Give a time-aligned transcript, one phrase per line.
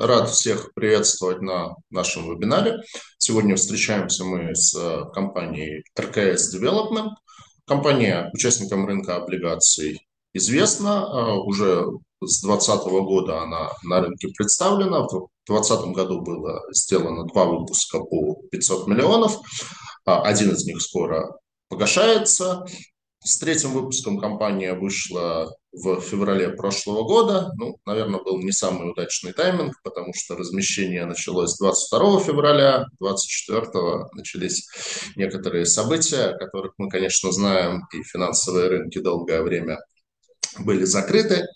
[0.00, 2.78] Рад всех приветствовать на нашем вебинаре.
[3.18, 4.74] Сегодня встречаемся мы с
[5.12, 7.10] компанией RKS Development.
[7.66, 10.00] Компания участникам рынка облигаций
[10.32, 11.06] известна.
[11.42, 11.84] Уже
[12.24, 15.02] с 2020 года она на рынке представлена.
[15.02, 19.36] В 2020 году было сделано два выпуска по 500 миллионов.
[20.06, 21.38] Один из них скоро
[21.68, 22.64] погашается.
[23.22, 27.52] С третьим выпуском компания вышла в феврале прошлого года.
[27.56, 34.68] Ну, наверное, был не самый удачный тайминг, потому что размещение началось 22 февраля, 24 начались
[35.16, 39.78] некоторые события, о которых мы, конечно, знаем, и финансовые рынки долгое время
[40.58, 41.46] были закрыты.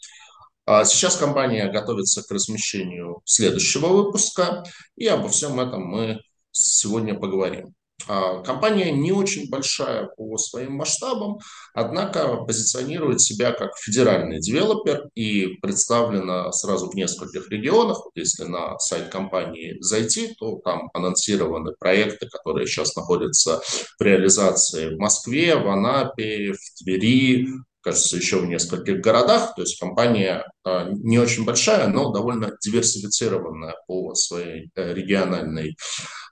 [0.66, 4.64] А сейчас компания готовится к размещению следующего выпуска,
[4.96, 6.20] и обо всем этом мы
[6.52, 7.74] сегодня поговорим.
[8.06, 11.38] А, компания не очень большая по своим масштабам,
[11.72, 18.02] однако позиционирует себя как федеральный девелопер и представлена сразу в нескольких регионах.
[18.14, 23.62] Если на сайт компании зайти, то там анонсированы проекты, которые сейчас находятся
[23.98, 27.48] в реализации в Москве, в Анапе, в Твери,
[27.84, 29.54] кажется, еще в нескольких городах.
[29.54, 35.76] То есть компания а, не очень большая, но довольно диверсифицированная по своей э, региональной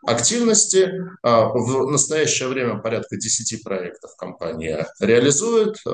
[0.07, 0.91] активности.
[1.23, 5.77] А, в настоящее время порядка 10 проектов компания реализует.
[5.87, 5.91] А,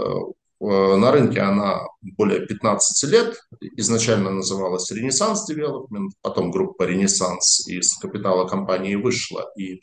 [0.60, 3.40] на рынке она более 15 лет.
[3.76, 9.80] Изначально называлась Renaissance Development, потом группа Renaissance из капитала компании вышла, и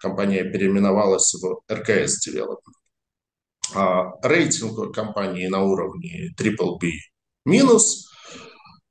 [0.00, 2.74] компания переименовалась в RKS Development.
[3.74, 6.90] А, рейтинг компании на уровне triple B
[7.44, 8.10] минус.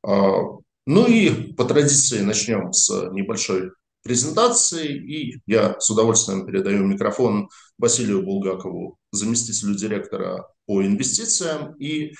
[0.03, 0.41] А,
[0.85, 3.71] ну и по традиции начнем с небольшой
[4.03, 4.95] презентации.
[4.95, 12.13] И я с удовольствием передаю микрофон Василию Булгакову, заместителю директора по инвестициям, и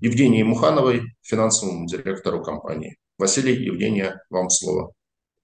[0.00, 2.96] Евгении Мухановой, финансовому директору компании.
[3.18, 4.92] Василий, Евгения, вам слово.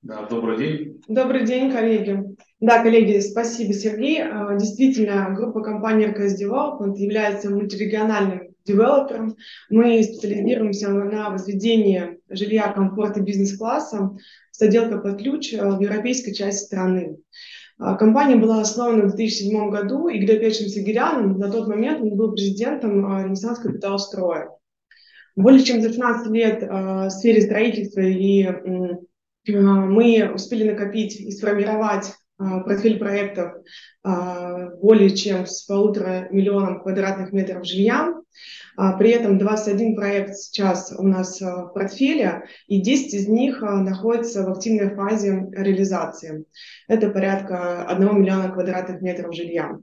[0.03, 1.03] Да, добрый день.
[1.07, 2.25] Добрый день, коллеги.
[2.61, 4.23] Да, коллеги, спасибо, Сергей.
[4.23, 9.35] А, действительно, группа компании РКС Development является мультирегиональным девелопером.
[9.71, 14.15] Мы специализируемся на возведении жилья комфорта бизнес-класса
[14.51, 17.17] с отделкой под ключ в европейской части страны.
[17.79, 22.15] А, компания была основана в 2007 году, и Игорь Петрович Сагирян на тот момент он
[22.15, 24.51] был президентом а, Ренессанс Капитал Строя.
[25.35, 28.47] Более чем за 15 лет в сфере строительства и
[29.47, 32.13] мы успели накопить и сформировать
[32.65, 33.53] портфель проектов
[34.05, 38.15] э, более чем с полутора миллионом квадратных метров жилья.
[38.99, 44.51] При этом 21 проект сейчас у нас в портфеле, и 10 из них находятся в
[44.51, 46.47] активной фазе реализации.
[46.89, 49.77] Это порядка 1 миллиона квадратных метров жилья.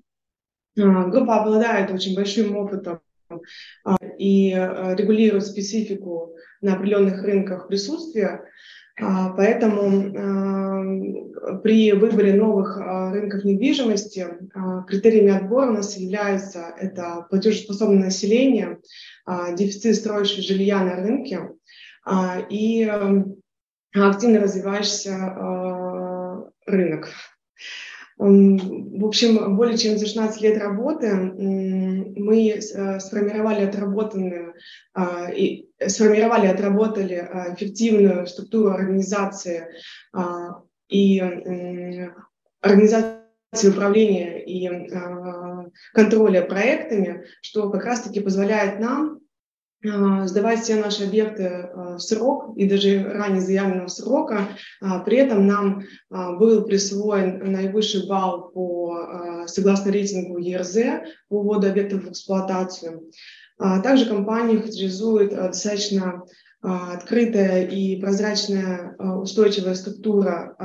[0.75, 3.01] Группа обладает очень большим опытом
[4.17, 8.41] и регулирует специфику на определенных рынках присутствия.
[8.99, 14.27] А, поэтому а, при выборе новых а, рынков недвижимости
[14.87, 18.79] критериями отбора у нас являются это платежеспособное население,
[19.53, 21.51] дефицит строящего жилья на рынке
[22.49, 22.89] и
[23.93, 27.09] активно развивающийся рынок.
[28.17, 34.55] В общем, более чем за 16 лет работы мы э, сформировали отработанную
[35.35, 37.15] и сформировали, отработали
[37.53, 39.67] эффективную структуру организации
[40.89, 41.19] и
[42.61, 44.67] организации управления и
[45.93, 49.19] контроля проектами, что как раз-таки позволяет нам а,
[49.83, 54.49] сдавать все наши объекты а, в срок и даже ранее заявленного срока.
[54.81, 60.77] А, при этом нам был присвоен наивысший балл по, согласно рейтингу ЕРЗ
[61.29, 63.11] по вводу объектов в эксплуатацию.
[63.57, 66.23] Также компания характеризует достаточно
[66.61, 70.55] открытая и прозрачная устойчивая структура,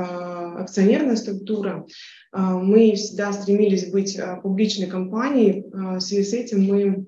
[0.60, 1.86] акционерная структура.
[2.32, 5.64] Мы всегда стремились быть публичной компанией.
[5.72, 7.06] В связи с этим мы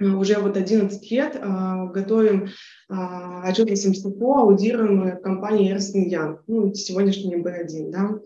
[0.00, 2.94] уже вот 11 лет э, готовим э,
[3.48, 8.18] отчетность МСТПО, аудируемые компании Эрнст Янг, ну, сегодняшний B1, да.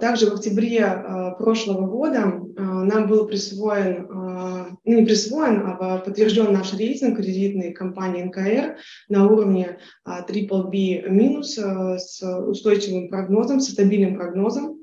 [0.00, 7.18] Также в октябре прошлого года нам был присвоен, ну не присвоен, а подтвержден наш рейтинг
[7.18, 8.78] кредитной компании НКР
[9.10, 9.76] на уровне
[10.08, 14.78] Triple B минус с устойчивым прогнозом, с стабильным прогнозом.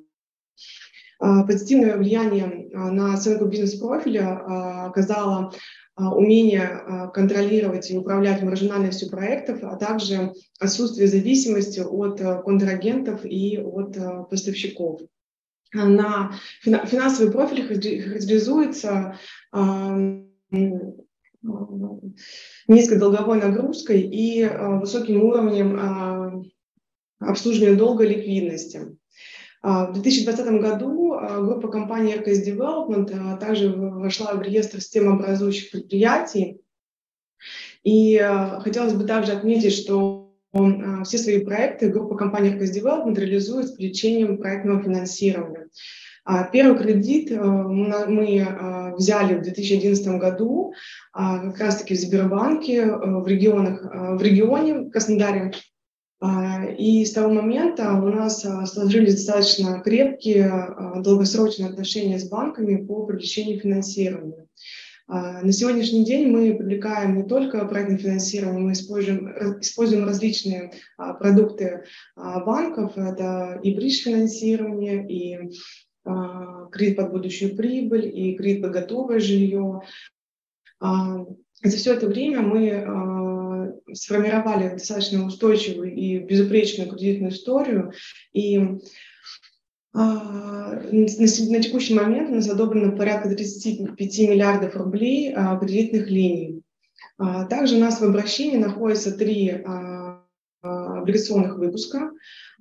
[1.21, 5.51] А, позитивное влияние а, на оценку бизнес-профиля а, оказало
[5.97, 15.01] умение контролировать и управлять маржинальностью проектов, а также отсутствие зависимости от контрагентов и от поставщиков.
[15.73, 16.31] На
[16.63, 19.19] финансовый профиль характеризуется
[22.67, 26.51] низкой долговой нагрузкой и высоким уровнем
[27.19, 28.97] обслуживания долга ликвидности.
[29.63, 36.61] В 2020 году группа компаний RKS Development также вошла в реестр системообразующих предприятий.
[37.83, 38.17] И
[38.59, 40.33] хотелось бы также отметить, что
[41.05, 45.67] все свои проекты группа компаний RKS Development реализует с привлечением проектного финансирования.
[46.23, 50.73] А, первый кредит мы взяли в 2011 году
[51.13, 55.51] а, как раз-таки в Сбербанке в, регионах, в регионе в Краснодаре.
[56.21, 63.05] А, и с того момента у нас сложились достаточно крепкие долгосрочные отношения с банками по
[63.05, 64.47] привлечению финансирования.
[65.07, 69.27] На сегодняшний день мы привлекаем не только проектное финансирование, мы используем,
[69.59, 71.83] используем различные продукты
[72.15, 72.93] банков.
[72.95, 75.51] Это и бридж-финансирование, и
[76.03, 79.81] а, кредит под будущую прибыль и кредит под готовое жилье.
[80.79, 81.25] А,
[81.63, 83.30] за все это время мы а,
[83.93, 87.93] сформировали достаточно устойчивую и безупречную кредитную историю.
[88.33, 88.59] И
[89.93, 90.79] на,
[91.61, 96.61] текущий момент у нас одобрено порядка 35 миллиардов рублей кредитных линий.
[97.49, 99.63] Также у нас в обращении находится три
[100.61, 102.11] облигационных выпуска.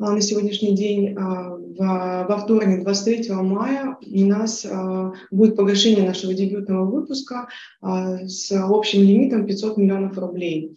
[0.01, 6.33] А, на сегодняшний день а, во вторник, 23 мая, у нас а, будет погашение нашего
[6.33, 7.49] дебютного выпуска
[7.83, 10.77] с общим лимитом 500 миллионов рублей.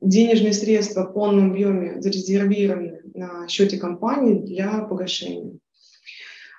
[0.00, 5.58] Денежные средства в полном объеме зарезервированы на счете компании для погашения.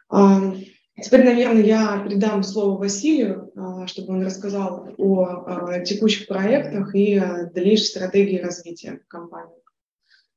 [0.10, 3.52] Теперь, наверное, я передам слово Василию,
[3.88, 7.20] чтобы он рассказал о текущих проектах и
[7.54, 9.65] дальнейшей стратегии развития компании.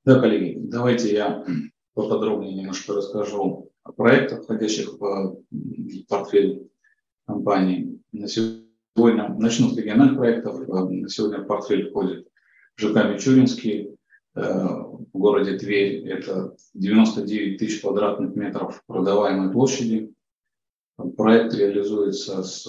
[0.08, 1.44] Да, коллеги, давайте я
[1.92, 5.42] поподробнее немножко расскажу о проектах, входящих в
[6.08, 6.70] портфель
[7.26, 8.00] компании.
[8.12, 10.66] На сегодня начну с региональных проектов.
[10.66, 12.26] На сегодня в портфель входит
[12.78, 13.98] ЖК Мичуринский
[14.34, 16.08] э, в городе Тверь.
[16.08, 20.14] Это 99 тысяч квадратных метров продаваемой площади.
[21.18, 22.66] Проект реализуется с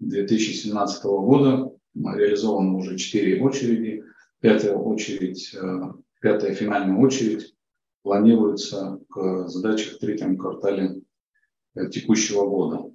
[0.00, 1.72] 2017 года.
[1.94, 4.04] Реализовано уже 4 очереди.
[4.40, 5.92] Пятая очередь э,
[6.24, 7.54] Пятая финальная очередь
[8.02, 11.02] планируется к сдаче в третьем квартале
[11.74, 12.90] э, текущего года.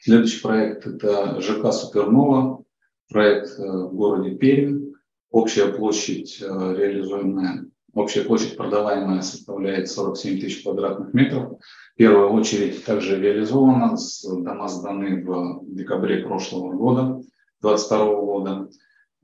[0.00, 2.62] Следующий проект– это ЖК «Супернова»,
[3.08, 4.92] проект э, в городе Пермь.
[5.32, 11.58] Общая площадь э, реализуемая, общая площадь продаваемая составляет 47 тысяч квадратных метров.
[11.96, 17.20] Первая очередь также реализована, дома сданы в декабре прошлого года,
[17.60, 18.68] 2022 года.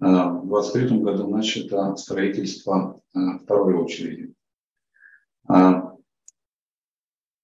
[0.00, 4.32] В 2023 году начато строительство э, второй очереди.
[5.48, 5.92] А,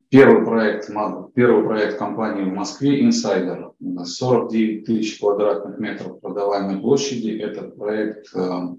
[0.08, 0.88] первый проект,
[1.34, 3.72] первый проект компании в Москве «Инсайдер».
[3.80, 7.30] 49 тысяч квадратных метров продаваемой площади.
[7.30, 8.76] Этот проект э,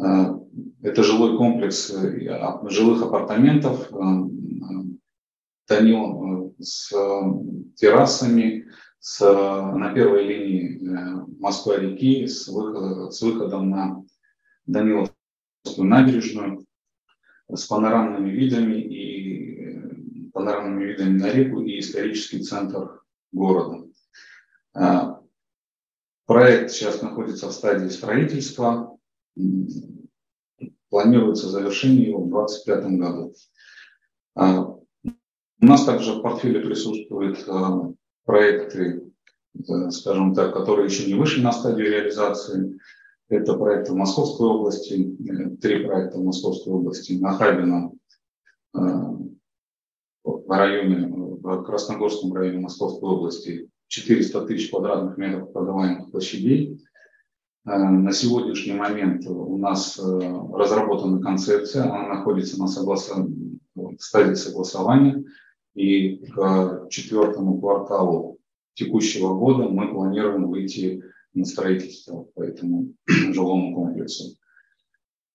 [0.00, 0.04] э,
[0.82, 3.90] это жилой комплекс жилых апартаментов,
[5.66, 6.90] Танил с
[7.76, 8.66] террасами,
[9.04, 14.02] с, на первой линии э, Москва-реки с, выход, с выходом на
[14.64, 15.12] Даниловскую
[15.76, 16.64] набережную,
[17.52, 23.86] с панорамными видами и э, панорамными видами на реку и исторический центр города.
[24.74, 25.16] Э,
[26.24, 28.98] проект сейчас находится в стадии строительства.
[30.88, 33.34] Планируется завершение его в 2025 году.
[35.60, 37.46] У нас также в портфеле присутствует
[38.24, 39.02] проекты,
[39.54, 42.78] э, скажем так, которые еще не вышли на стадию реализации.
[43.28, 47.92] Это проекты в Московской области, э, три проекта в Московской области, на Хабино,
[48.74, 48.78] э,
[50.24, 56.80] в районе, в Красногорском районе Московской области 400 тысяч квадратных метров продаваемых площадей.
[57.66, 63.26] На сегодняшний момент у нас разработана концепция, она находится на согласа...
[63.74, 65.24] в стадии согласования.
[65.74, 68.38] И к четвертому кварталу
[68.74, 71.02] текущего года мы планируем выйти
[71.34, 74.36] на строительство по этому жилому комплексу.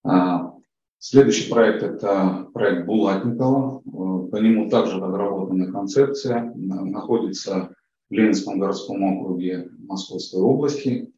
[0.02, 0.54] А,
[0.98, 3.82] следующий проект– это проект Булатникова.
[4.30, 6.52] По нему также разработана концепция.
[6.54, 7.74] Находится
[8.08, 11.12] в Ленинском городском округе Московской области.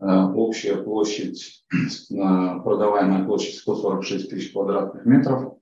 [0.00, 1.64] А, общая площадь,
[2.10, 5.54] продаваемая площадь 146 тысяч квадратных метров.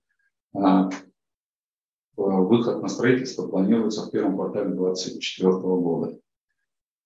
[2.16, 6.18] А, выход на строительство планируется в первом квартале 2024 года.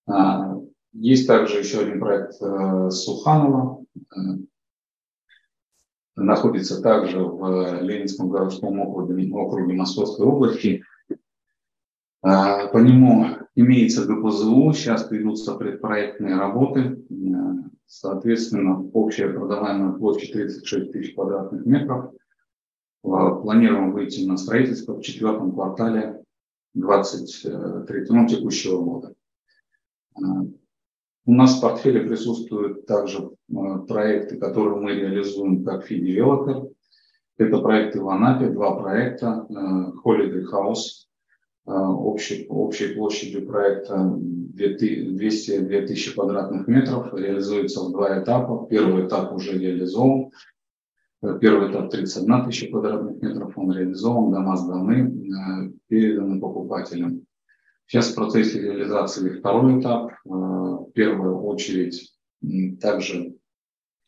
[0.06, 0.56] А,
[0.92, 3.84] есть также еще один проект э, Суханова.
[3.94, 4.18] Э,
[6.16, 10.82] находится также в Ленинском городском округе, округе Московской области.
[12.20, 17.00] По нему имеется ГПЗУ, сейчас ведутся предпроектные работы.
[17.86, 22.12] Соответственно, общая продаваемая площадь 36 тысяч квадратных метров.
[23.08, 26.22] Планируем выйти на строительство в четвертом квартале
[26.74, 29.14] 23 ну, текущего года.
[30.16, 33.30] У нас в портфеле присутствуют также
[33.86, 36.70] проекты, которые мы реализуем как fee-девелопер.
[37.38, 39.46] Это проекты в Анапе, два проекта.
[40.04, 41.06] Holiday House
[41.68, 48.66] общей, общей площадью проекта 202 тысячи квадратных метров, реализуется в два этапа.
[48.68, 50.30] Первый этап уже реализован.
[51.20, 57.26] Первый этап 31 тысяча квадратных метров, он реализован, дома сданы, переданы покупателям.
[57.86, 60.12] Сейчас в процессе реализации второй этап.
[60.24, 62.14] В первую очередь
[62.80, 63.34] также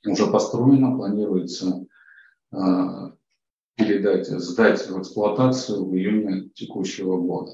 [0.07, 1.85] уже построено, планируется
[3.75, 7.53] передать, сдать в эксплуатацию в июне текущего года.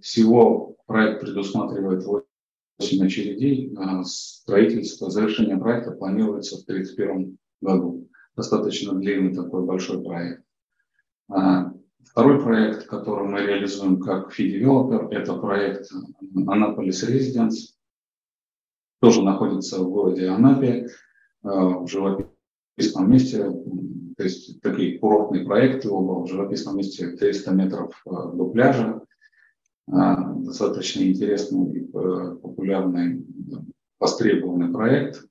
[0.00, 3.74] Всего проект предусматривает 8 очередей.
[4.04, 8.08] Строительство, завершение проекта планируется в 2031 году.
[8.36, 10.44] Достаточно длинный такой большой проект.
[11.28, 11.72] А,
[12.04, 15.90] второй проект, который мы реализуем как fee-девелопер, это проект
[16.36, 17.74] Annapolis Residence.
[19.00, 20.88] Тоже находится в городе Анапе,
[21.42, 23.50] в живописном месте,
[24.20, 29.02] то есть такие курортные проекты оба в живописном месте 300 метров э, до пляжа.
[29.90, 33.24] А, достаточно интересный и э, популярный,
[33.98, 35.24] востребованный проект.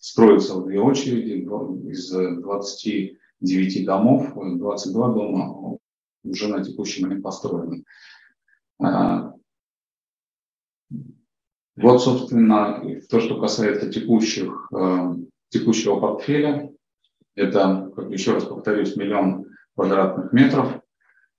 [0.00, 1.46] Э, строится в две очереди
[1.90, 5.78] из 29 домов, 22 дома
[6.24, 7.84] уже на текущий момент построены.
[8.82, 9.34] А,
[11.76, 14.70] вот, собственно, то, что касается текущих,
[15.48, 16.72] текущего портфеля,
[17.34, 20.82] это, как еще раз повторюсь, миллион квадратных метров,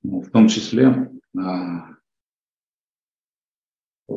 [0.04, 1.91] ну, в том числе а,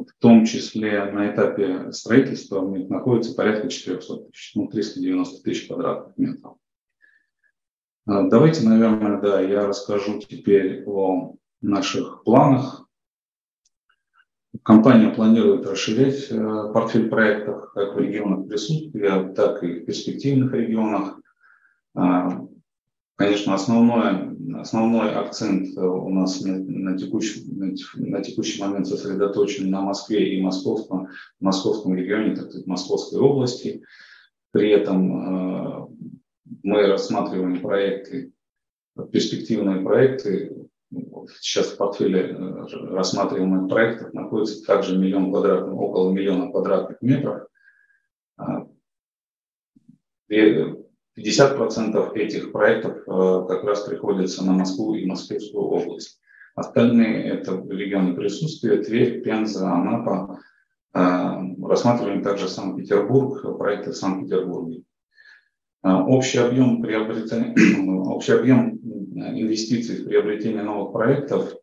[0.02, 5.66] в том числе на этапе строительства у них находится порядка 400 тысяч, ну, 390 тысяч
[5.68, 6.56] квадратных метров.
[8.06, 12.86] А, давайте, наверное, да, я расскажу теперь о наших планах.
[14.62, 21.20] Компания планирует расширять э, портфель проектов как в регионах присутствия, так и в перспективных регионах.
[23.16, 27.44] Конечно, основной, основной акцент у нас на, на, текущий,
[27.94, 33.84] на текущий момент сосредоточен на Москве и московском, московском регионе, так сказать, Московской области.
[34.50, 35.88] При этом а,
[36.64, 38.32] мы рассматриваем проекты,
[39.12, 40.68] перспективные проекты.
[41.40, 47.46] Сейчас в портфеле э, рассматриваемых проектов находится также миллион квадратных, около миллиона квадратных метров.
[48.36, 48.66] А,
[51.16, 56.20] 50% этих проектов э, как раз приходится на Москву и Московскую область.
[56.56, 60.40] Остальные это регионы присутствия, Тверь, Пенза, Анапа.
[60.92, 64.82] Э, рассматриваем также Санкт-Петербург, проекты в Санкт-Петербурге.
[65.84, 67.54] Э, общий объем, приобретения,
[68.08, 68.80] общий объем
[69.14, 71.54] инвестиций в приобретение новых проектов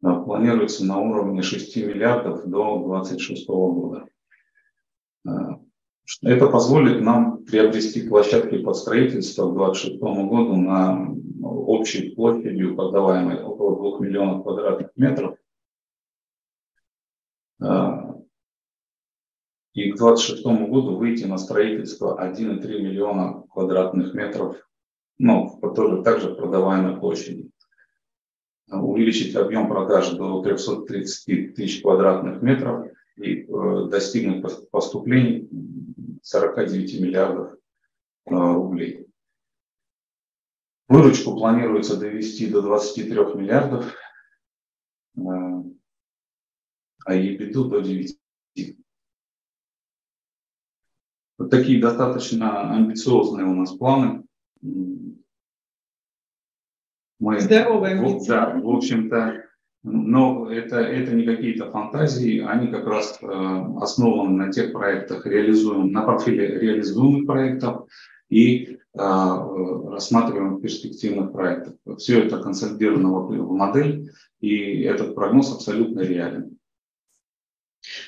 [0.00, 4.06] планируется на уровне 6 миллиардов до 2026 года.
[6.22, 13.98] Это позволит нам приобрести площадки под строительство к 2026 году на общей площадью, продаваемой около
[13.98, 15.36] 2 миллионов квадратных метров.
[17.60, 18.16] А,
[19.72, 24.56] и к 2026 году выйти на строительство 1,3 миллиона квадратных метров,
[25.18, 27.50] ну, тоже также продаваемой площади.
[28.70, 35.48] Увеличить объем продаж до 330 тысяч квадратных метров и э, достигнуть поступлений
[36.24, 37.58] 49 миллиардов э,
[38.30, 39.06] рублей.
[40.88, 43.94] Выручку планируется довести до 23 миллиардов,
[45.16, 45.20] э,
[47.04, 48.18] а EBITDA до 9.
[51.36, 54.24] Вот такие достаточно амбициозные у нас планы.
[57.18, 58.28] Мы, Здоровые амбиции.
[58.28, 59.44] Да, в общем-то,
[59.84, 65.92] но это, это не какие-то фантазии, они как раз э, основаны на тех проектах, реализуем,
[65.92, 67.86] на портфеле реализуемых проектов
[68.30, 71.74] и э, рассматриваем перспективных проектов.
[71.98, 74.10] Все это консолидировано в модель,
[74.40, 76.56] и этот прогноз абсолютно реален.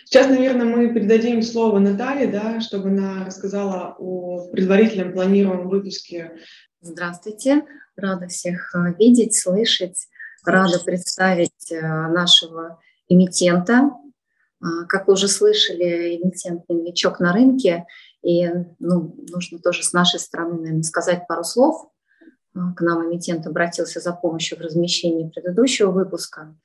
[0.06, 6.38] Сейчас, наверное, мы передадим слово Наталье, да, чтобы она рассказала о предварительном планируемом выпуске.
[6.80, 7.66] Здравствуйте,
[7.97, 10.09] рада всех э, видеть, слышать.
[10.46, 13.90] Рада представить э, нашего эмитента.
[14.60, 17.86] А, как уже слышали, эмитент новичок на рынке,
[18.22, 18.48] и
[18.78, 21.88] ну, нужно тоже с нашей стороны, наверное, сказать пару слов.
[22.54, 26.56] к нам эмитент обратился за помощью в размещении предыдущего выпуска.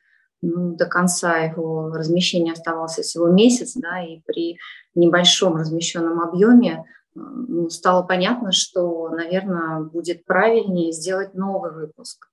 [0.42, 4.58] Ну, до конца его размещения оставался всего месяц, да, и при
[4.96, 12.31] небольшом размещенном объеме ну, стало понятно, что, наверное, будет правильнее сделать новый выпуск.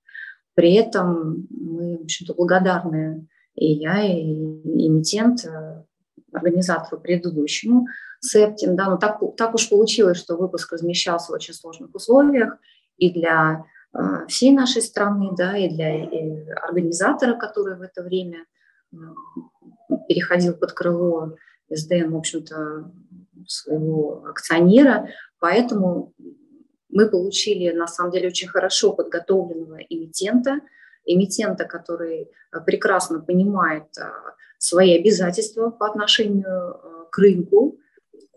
[0.59, 5.85] При этом мы, в общем-то, благодарны и я, и эмитент, э,
[6.33, 7.87] организатору предыдущему,
[8.19, 12.57] Септим, да, но так, так уж получилось, что выпуск размещался в очень сложных условиях
[12.97, 13.63] и для
[13.93, 18.39] э, всей нашей страны, да, и для и организатора, который в это время
[18.91, 18.97] э,
[20.09, 21.37] переходил под крыло
[21.69, 22.91] СДН, в общем-то,
[23.47, 25.07] своего акционера,
[25.39, 26.13] поэтому
[26.89, 30.59] мы получили, на самом деле, очень хорошо подготовленного эмитента,
[31.05, 32.29] эмитента, который
[32.65, 33.85] прекрасно понимает
[34.57, 37.79] свои обязательства по отношению к рынку,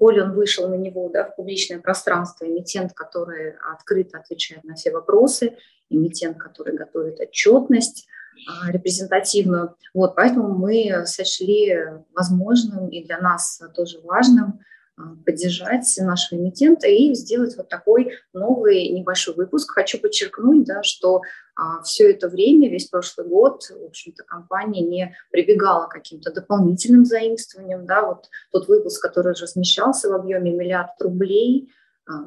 [0.02, 4.90] Коль он вышел на него да, в публичное пространство, эмитент, который открыто отвечает на все
[4.90, 5.56] вопросы,
[5.90, 8.09] эмитент, который готовит отчетность
[8.49, 9.76] а, репрезентативную.
[9.94, 11.78] Вот, поэтому мы сочли
[12.12, 14.59] возможным и для нас тоже важным
[15.25, 19.73] поддержать нашего эмитента и сделать вот такой новый небольшой выпуск.
[19.73, 21.23] Хочу подчеркнуть, да, что
[21.57, 27.05] а, все это время, весь прошлый год, в общем-то, компания не прибегала к каким-то дополнительным
[27.05, 27.87] заимствованиям.
[27.87, 31.73] Да, вот тот выпуск, который размещался в объеме миллиард рублей,
[32.07, 32.25] а,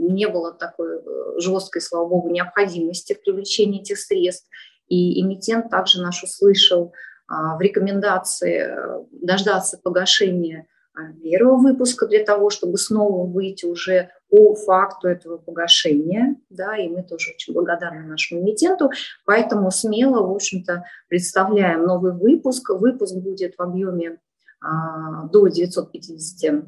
[0.00, 4.48] не было такой э, жесткой, слава богу, необходимости в привлечении этих средств.
[4.86, 6.92] И эмитент также наш услышал
[7.28, 10.77] в рекомендации э, дождаться погашения а,
[11.22, 17.02] первого выпуска для того, чтобы снова выйти уже по факту этого погашения, да, и мы
[17.02, 18.90] тоже очень благодарны нашему эмитенту,
[19.24, 22.70] поэтому смело, в общем-то, представляем новый выпуск.
[22.70, 24.18] Выпуск будет в объеме
[24.60, 26.64] а, до 950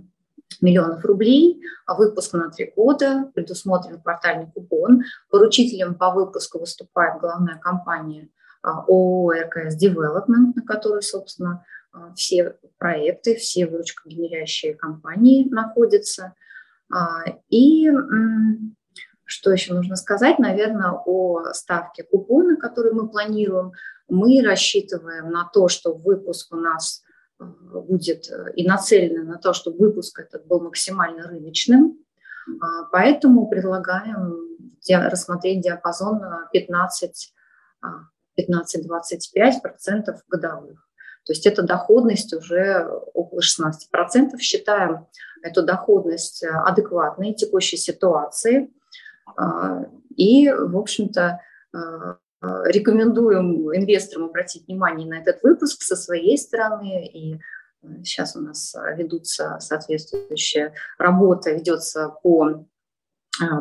[0.61, 5.03] миллионов рублей, а выпуск на три года, предусмотрен квартальный купон.
[5.31, 8.29] Поручителем по выпуску выступает главная компания
[8.63, 11.65] а, ООО «РКС Development, на которой, собственно,
[12.15, 16.35] все проекты, все выручкогенерящие компании находятся.
[16.93, 17.89] А, и
[19.25, 23.73] что еще нужно сказать, наверное, о ставке купона, который мы планируем.
[24.09, 27.03] Мы рассчитываем на то, что выпуск у нас
[27.39, 31.99] а, будет и нацелен на то, чтобы выпуск этот был максимально рыночным.
[32.91, 36.21] Поэтому предлагаем рассмотреть диапазон
[36.53, 37.35] 15
[38.39, 40.90] 15-25% годовых.
[41.31, 44.37] То есть эта доходность уже около 16%.
[44.41, 45.07] Считаем
[45.45, 48.73] эту доходность адекватной текущей ситуации.
[49.37, 49.85] А,
[50.17, 51.41] и, в общем-то,
[51.73, 52.17] а,
[52.65, 57.07] рекомендуем инвесторам обратить внимание на этот выпуск со своей стороны.
[57.07, 57.39] И
[58.03, 62.67] сейчас у нас ведутся соответствующая работа, ведется по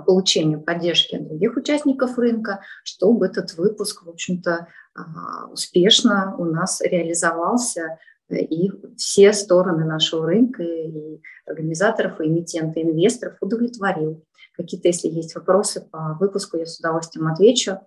[0.05, 7.97] получению поддержки других участников рынка, чтобы этот выпуск, в общем-то, а, успешно у нас реализовался
[8.29, 14.23] и все стороны нашего рынка, и организаторов, и эмитентов, и инвесторов удовлетворил.
[14.55, 17.79] Какие-то, если есть вопросы по выпуску, я с удовольствием отвечу,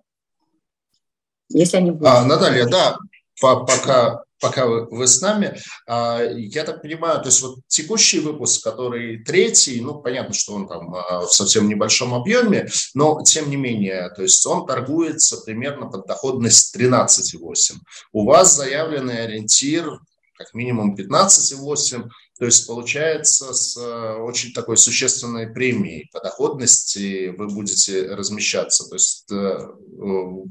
[1.49, 2.07] если они будут.
[2.07, 2.97] А, Наталья, да,
[3.39, 5.57] пока пока вы, вы с нами.
[5.87, 10.67] А, я так понимаю, то есть вот текущий выпуск, который третий, ну, понятно, что он
[10.67, 15.87] там а, в совсем небольшом объеме, но тем не менее, то есть он торгуется примерно
[15.87, 17.75] под доходность 13,8.
[18.11, 19.99] У вас заявленный ориентир
[20.35, 27.47] как минимум 15,8, то есть получается с а, очень такой существенной премией по доходности вы
[27.47, 28.89] будете размещаться.
[28.89, 29.67] То есть э,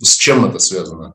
[0.00, 1.14] с чем это связано?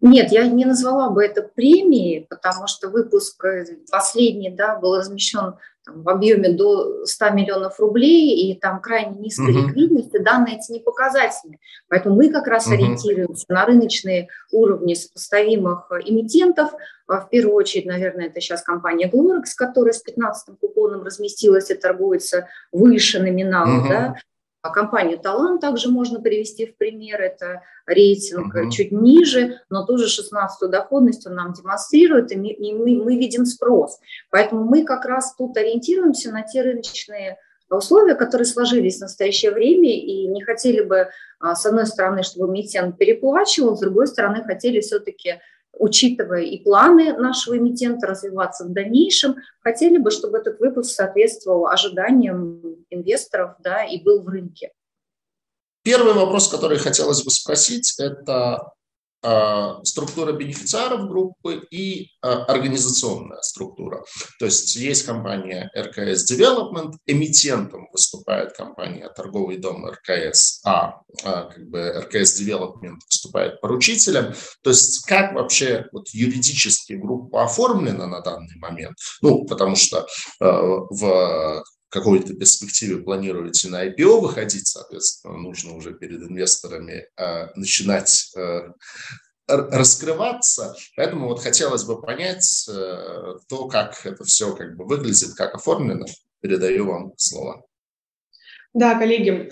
[0.00, 5.54] Нет, я не назвала бы это премией, потому что выпуск э, последний да, был размещен
[5.84, 9.66] там, в объеме до 100 миллионов рублей, и там крайне низкая uh-huh.
[9.68, 11.58] ликвидность, и данные эти не показательны.
[11.88, 12.74] Поэтому мы как раз uh-huh.
[12.74, 16.70] ориентируемся на рыночные уровни сопоставимых эмитентов.
[17.08, 21.74] А в первую очередь, наверное, это сейчас компания Glorex, которая с 15-м купоном разместилась и
[21.74, 23.84] торгуется выше номинала.
[23.84, 23.88] Uh-huh.
[23.88, 24.14] Да?
[24.60, 27.20] А компанию «Талант» также можно привести в пример.
[27.20, 28.70] Это рейтинг uh-huh.
[28.70, 33.46] чуть ниже, но тоже 16-ю доходность он нам демонстрирует, и мы, и мы, мы видим
[33.46, 34.00] спрос.
[34.30, 37.38] Поэтому мы как раз тут ориентируемся на те рыночные
[37.70, 42.48] условия, которые сложились в настоящее время, и не хотели бы, а, с одной стороны, чтобы
[42.48, 45.40] эмитент переплачивал, с другой стороны, хотели все-таки
[45.78, 52.62] учитывая и планы нашего эмитента развиваться в дальнейшем, хотели бы, чтобы этот выпуск соответствовал ожиданиям
[52.90, 54.72] инвесторов да, и был в рынке.
[55.82, 58.72] Первый вопрос, который хотелось бы спросить, это
[59.84, 64.04] структура бенефициаров группы и а, организационная структура.
[64.38, 71.68] То есть есть компания РКС Development, эмитентом выступает компания торговый дом РКС, а, а как
[71.68, 74.34] бы РКС Development выступает поручителем.
[74.62, 78.96] То есть как вообще вот юридически группа оформлена на данный момент?
[79.20, 80.06] Ну, потому что
[80.38, 88.72] в какой-то перспективе планируете на IPO выходить, соответственно, нужно уже перед инвесторами э, начинать э,
[89.46, 90.74] раскрываться.
[90.96, 96.04] Поэтому вот хотелось бы понять э, то, как это все как бы выглядит, как оформлено.
[96.40, 97.64] Передаю вам слово.
[98.74, 99.50] Да, коллеги,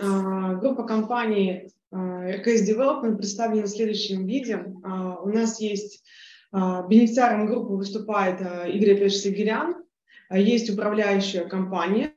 [0.61, 4.59] группа компаний RKS Development представлена в следующем виде.
[4.59, 6.05] У нас есть
[6.53, 9.83] бенефициаром группы выступает Игорь Петрович Сигирян,
[10.31, 12.13] есть управляющая компания,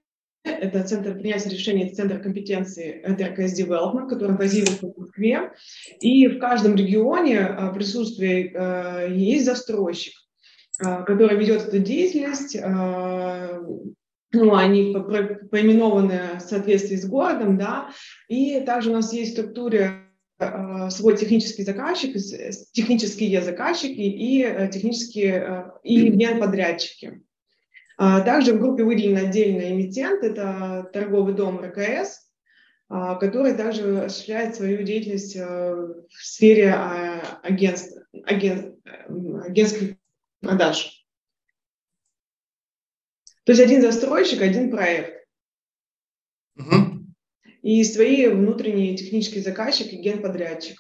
[0.50, 5.52] это центр принятия решений, центр компетенции ТРКС Development, который базируется в Москве.
[6.02, 10.14] И в каждом регионе а, присутствие а, есть застройщик,
[10.84, 12.58] а, который ведет эту деятельность.
[14.32, 17.90] Ну, они поименованы в соответствии с городом, да.
[18.28, 20.06] И также у нас есть в структуре
[20.92, 22.14] свой технический заказчик,
[22.72, 27.24] технические заказчики и технические и подрядчики.
[28.02, 32.32] А, также в группе выделен отдельный эмитент, это торговый дом РКС,
[32.88, 38.80] а, который также осуществляет свою деятельность э, в сфере а, агентств, агент,
[39.46, 39.98] агентских
[40.40, 41.06] продаж.
[43.44, 45.28] То есть один застройщик, один проект.
[46.56, 47.06] Угу.
[47.64, 50.80] И свои внутренние технические заказчики, генподрядчик.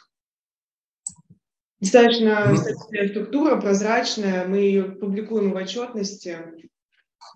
[1.82, 3.08] Достаточно угу.
[3.10, 6.38] структура, прозрачная, мы ее публикуем в отчетности.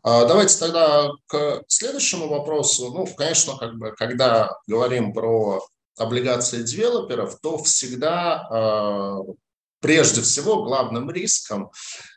[0.04, 2.92] А, давайте тогда к следующему вопросу.
[2.94, 5.66] Ну, конечно, как бы, когда говорим про
[5.98, 9.20] облигации девелоперов, то всегда а,
[9.80, 11.72] прежде всего главным риском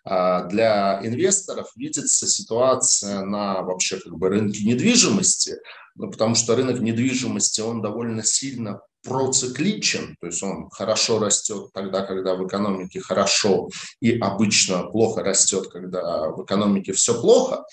[0.04, 5.56] а, для инвесторов видится ситуация на вообще как бы рынке недвижимости,
[5.96, 12.02] ну, потому что рынок недвижимости, он довольно сильно процикличен, то есть он хорошо растет тогда,
[12.02, 13.68] когда в экономике хорошо,
[14.00, 17.64] и обычно плохо растет, когда в экономике все плохо.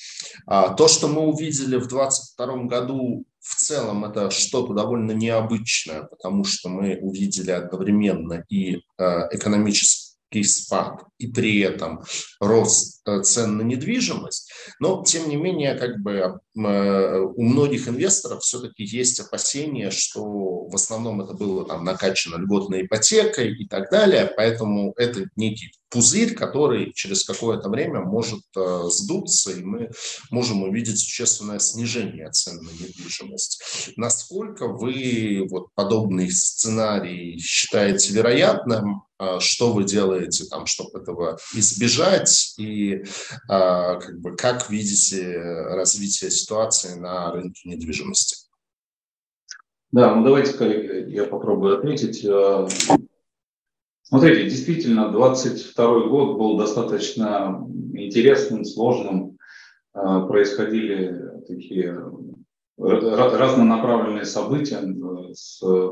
[0.45, 6.43] А то, что мы увидели в 2022 году, в целом это что-то довольно необычное, потому
[6.45, 12.03] что мы увидели одновременно и э, экономический спад и при этом
[12.39, 14.52] рост э, цен на недвижимость.
[14.79, 20.75] Но, тем не менее, как бы э, у многих инвесторов все-таки есть опасения, что в
[20.75, 26.91] основном это было там накачано льготной ипотекой и так далее, поэтому это некий пузырь, который
[26.93, 29.91] через какое-то время может э, сдуться, и мы
[30.31, 33.93] можем увидеть существенное снижение цен на недвижимость.
[33.95, 39.03] Насколько вы вот подобный сценарий считаете вероятным?
[39.19, 42.55] Э, что вы делаете, там, чтобы этого избежать?
[42.57, 43.03] И
[43.47, 48.49] как, бы, как видите развитие ситуации на рынке недвижимости?
[49.93, 52.25] Да, ну давайте, коллеги, я попробую ответить.
[52.25, 52.67] Э,
[54.01, 59.37] Смотрите, действительно, 22 год был достаточно интересным, сложным.
[59.93, 61.97] А, происходили такие
[62.77, 64.81] разнонаправленные события.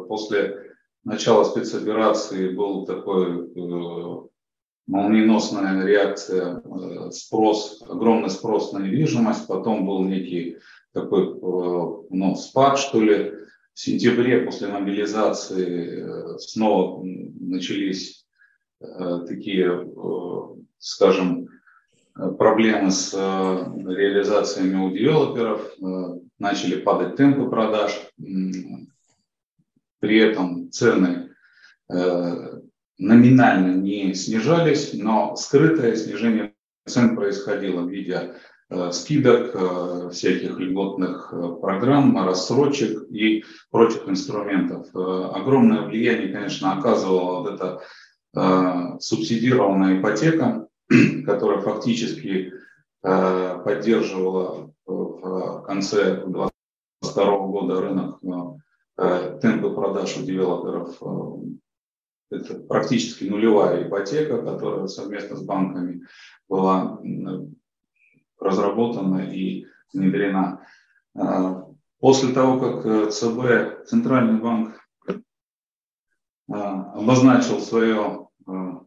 [0.09, 4.30] После начала спецоперации был такой э,
[4.91, 10.57] молниеносная реакция, э, спрос, огромный спрос на недвижимость, потом был некий
[10.91, 13.31] такой э, ну, спад, что ли,
[13.73, 18.25] в сентябре после мобилизации э, снова начались
[19.27, 19.87] такие,
[20.79, 21.47] скажем,
[22.15, 25.71] проблемы с реализациями у девелоперов,
[26.39, 27.91] начали падать темпы продаж,
[29.99, 31.29] при этом цены
[33.01, 36.53] номинально не снижались, но скрытое снижение
[36.87, 38.35] цен происходило в виде
[38.73, 44.87] Э, скидок, э, всяких льготных э, программ, рассрочек и прочих инструментов.
[44.95, 47.81] Огромное влияние, конечно, оказывала вот эта
[49.01, 50.67] субсидированная ипотека,
[51.25, 52.53] которая фактически
[53.01, 58.21] поддерживала в конце 2022 года рынок
[59.41, 60.97] темпы продаж у девелоперов.
[62.31, 66.07] Это практически нулевая ипотека, которая совместно с банками
[66.47, 66.99] была
[68.39, 70.65] разработана и внедрена.
[71.13, 71.67] А,
[71.99, 74.79] после того, как э, ЦБ, Центральный банк,
[76.49, 78.85] а, обозначил свое, а,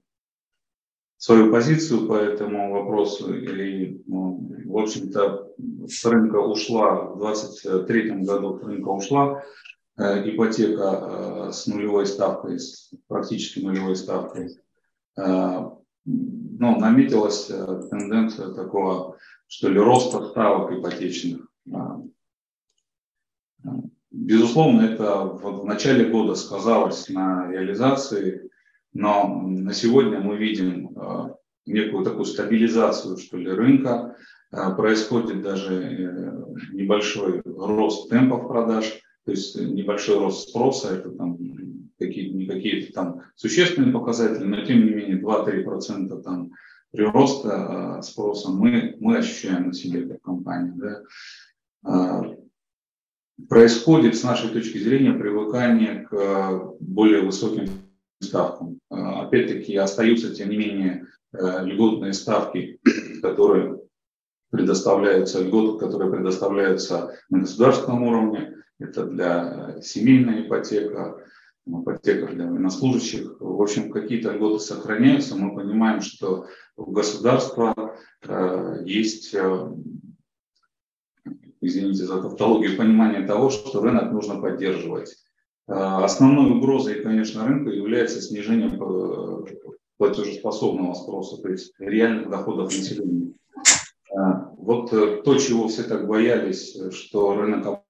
[1.19, 5.53] свою позицию по этому вопросу, и, ну, в общем-то,
[5.87, 9.43] с рынка ушла, в 2023 году с рынка ушла
[9.97, 14.59] ипотека с нулевой ставкой, с практически нулевой ставкой.
[15.17, 21.47] Ну, наметилась тенденция такого, что ли, роста ставок ипотечных.
[24.11, 28.51] Безусловно, это в начале года сказалось на реализации,
[28.93, 30.97] но на сегодня мы видим
[31.67, 34.17] некую такую стабилизацию, что ли, рынка.
[34.51, 41.39] Происходит даже небольшой рост темпов продаж, то есть небольшой рост спроса, это там
[41.99, 46.53] какие-то, не какие-то там существенные показатели, но тем не менее 2-3% там
[46.91, 51.03] прироста спроса мы, мы ощущаем на себе как компания.
[51.83, 52.37] Да.
[53.49, 57.69] Происходит с нашей точки зрения привыкание к более высоким
[58.21, 58.79] ставкам.
[58.91, 62.79] Опять-таки остаются, тем не менее, льготные ставки,
[63.21, 63.81] которые
[64.51, 68.55] предоставляются, льготы, которые предоставляются на государственном уровне.
[68.79, 71.25] Это для семейной ипотека,
[71.67, 73.37] ипотека для военнослужащих.
[73.41, 75.37] В общем, какие-то льготы сохраняются.
[75.37, 79.73] Мы понимаем, что у государства э, есть, э,
[81.61, 85.15] извините за тавтологию, понимание того, что рынок нужно поддерживать.
[85.69, 88.77] Э, основной угрозой, конечно, рынка является снижение
[89.97, 93.33] платежеспособного спроса, то есть реальных доходов населения.
[94.57, 97.84] Вот то, чего все так боялись, что рынок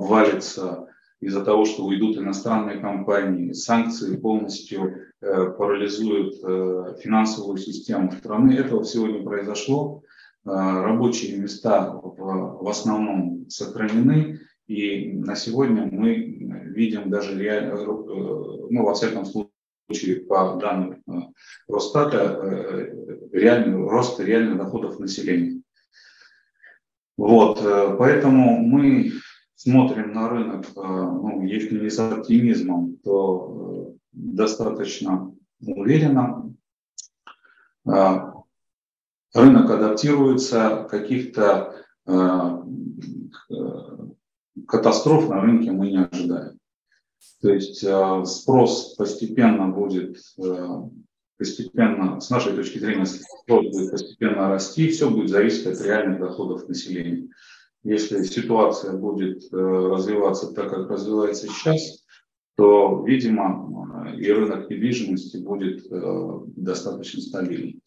[0.00, 0.88] валится
[1.20, 8.52] из-за того, что уйдут иностранные компании, санкции полностью э, парализуют э, финансовую систему страны.
[8.52, 10.02] Этого сегодня не произошло.
[10.46, 14.40] Э, рабочие места в, в основном сохранены.
[14.66, 16.14] И на сегодня мы
[16.80, 21.12] видим даже реально, э, ну, во всяком случае, по данным э,
[21.68, 25.60] Росстата, э, реальный рост реальных доходов населения.
[27.16, 27.60] Вот,
[27.98, 29.12] поэтому мы
[29.60, 36.54] смотрим на рынок, э, ну, если не с оптимизмом, то э, достаточно уверенно.
[37.86, 38.32] Э,
[39.34, 41.76] рынок адаптируется, каких-то
[44.66, 46.58] катастроф на рынке мы не ожидаем.
[47.40, 47.86] То есть
[48.26, 50.16] спрос постепенно будет,
[51.38, 56.66] постепенно, с нашей точки зрения, спрос будет постепенно расти, все будет зависеть от реальных доходов
[56.68, 57.28] населения.
[57.82, 62.04] Если ситуация будет э, развиваться так, как развивается сейчас,
[62.56, 67.80] то, видимо, и рынок недвижимости будет э, достаточно стабильным.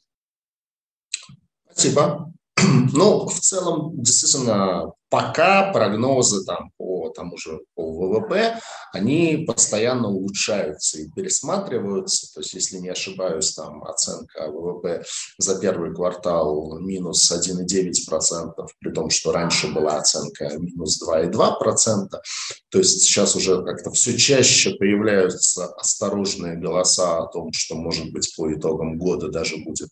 [1.70, 2.33] Спасибо.
[2.94, 8.60] Ну, в целом, действительно, пока прогнозы там по тому же по ВВП,
[8.94, 12.34] они постоянно улучшаются и пересматриваются.
[12.34, 15.04] То есть, если не ошибаюсь, там оценка ВВП
[15.38, 22.10] за первый квартал минус 1,9%, при том, что раньше была оценка минус 2,2%.
[22.70, 28.34] То есть сейчас уже как-то все чаще появляются осторожные голоса о том, что, может быть,
[28.36, 29.90] по итогам года даже будет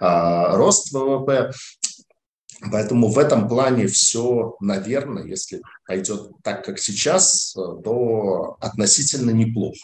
[0.00, 1.50] а, рост ВВП.
[2.70, 9.78] Поэтому в этом плане все, наверное, если пойдет так, как сейчас, то относительно неплохо.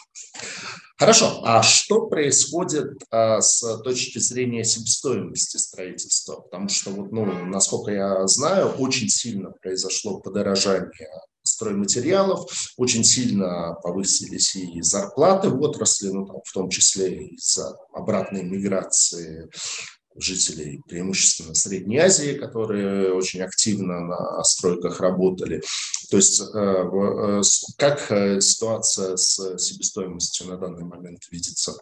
[0.97, 6.37] Хорошо, а что происходит а, с точки зрения себестоимости строительства?
[6.37, 11.07] Потому что, вот, ну, насколько я знаю, очень сильно произошло подорожание
[11.43, 18.43] стройматериалов, очень сильно повысились и зарплаты в отрасли, ну, там, в том числе из-за обратной
[18.43, 19.49] миграции
[20.19, 25.61] жителей преимущественно Средней Азии, которые очень активно на стройках работали.
[26.09, 27.41] То есть э, э,
[27.77, 31.73] как э, ситуация с себестоимостью на данный момент видится?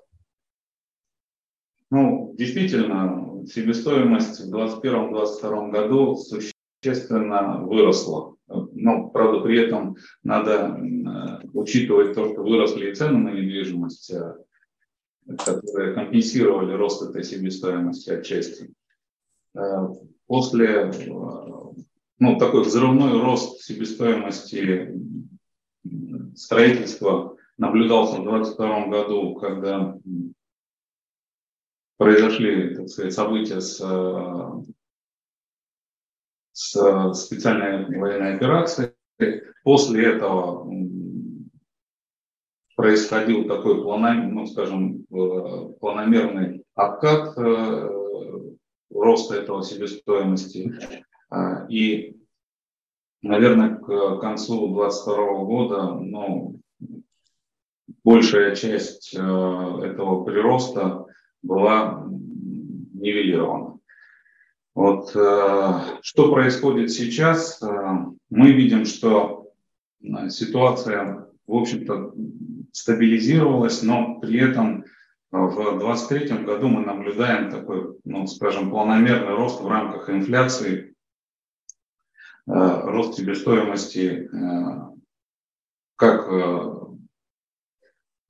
[1.92, 8.36] Ну, действительно, себестоимость в 2021-2022 году существенно выросла.
[8.48, 10.80] Но, правда, при этом надо
[11.54, 14.12] учитывать то, что выросли и цены на недвижимость,
[15.28, 18.74] которые компенсировали рост этой себестоимости отчасти.
[19.56, 19.88] Э,
[20.28, 21.12] после, э,
[22.20, 24.94] ну, такой взрывной рост себестоимости
[26.36, 29.98] строительства наблюдался в 2022 году, когда
[31.98, 33.78] произошли, так сказать, события с,
[36.52, 38.92] с специальной военной операцией.
[39.64, 40.70] После этого
[42.86, 43.82] происходил такой
[44.32, 47.90] ну, скажем, э, планомерный откат э,
[48.92, 50.72] роста этого себестоимости.
[51.32, 52.16] А, и,
[53.24, 56.60] наверное, к концу 2022 года ну,
[58.04, 61.06] большая часть э, этого прироста
[61.42, 63.80] была нивелирована.
[64.76, 67.64] Вот что происходит сейчас?
[68.30, 69.54] Мы видим, что
[70.28, 72.14] ситуация в общем-то,
[72.76, 74.84] стабилизировалась, но при этом
[75.32, 80.94] в 2023 году мы наблюдаем такой, ну, скажем, планомерный рост в рамках инфляции,
[82.46, 84.30] рост себестоимости
[85.96, 86.98] как в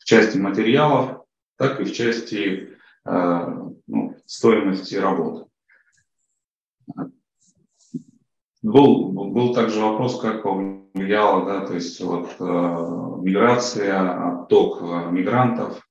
[0.05, 1.25] части материалов,
[1.57, 5.49] так и в части ну, стоимости работы.
[8.65, 12.43] Был, был также вопрос, как повлияла, да, то есть вот, э,
[13.21, 15.87] миграция, отток э, мигрантов.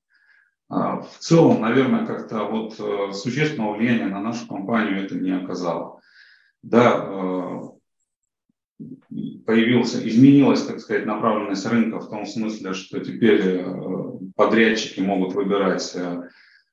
[0.69, 6.01] Э, в целом, наверное, как-то вот э, существенного влияния на нашу компанию это не оказало.
[6.65, 7.61] Да, э,
[9.47, 13.65] появился, изменилась, так сказать, направленность рынка в том смысле, что теперь э,
[14.35, 16.29] подрядчики могут выбирать, э,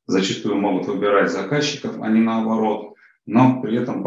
[0.08, 2.91] зачастую могут выбирать заказчиков, а не наоборот
[3.26, 4.04] но при этом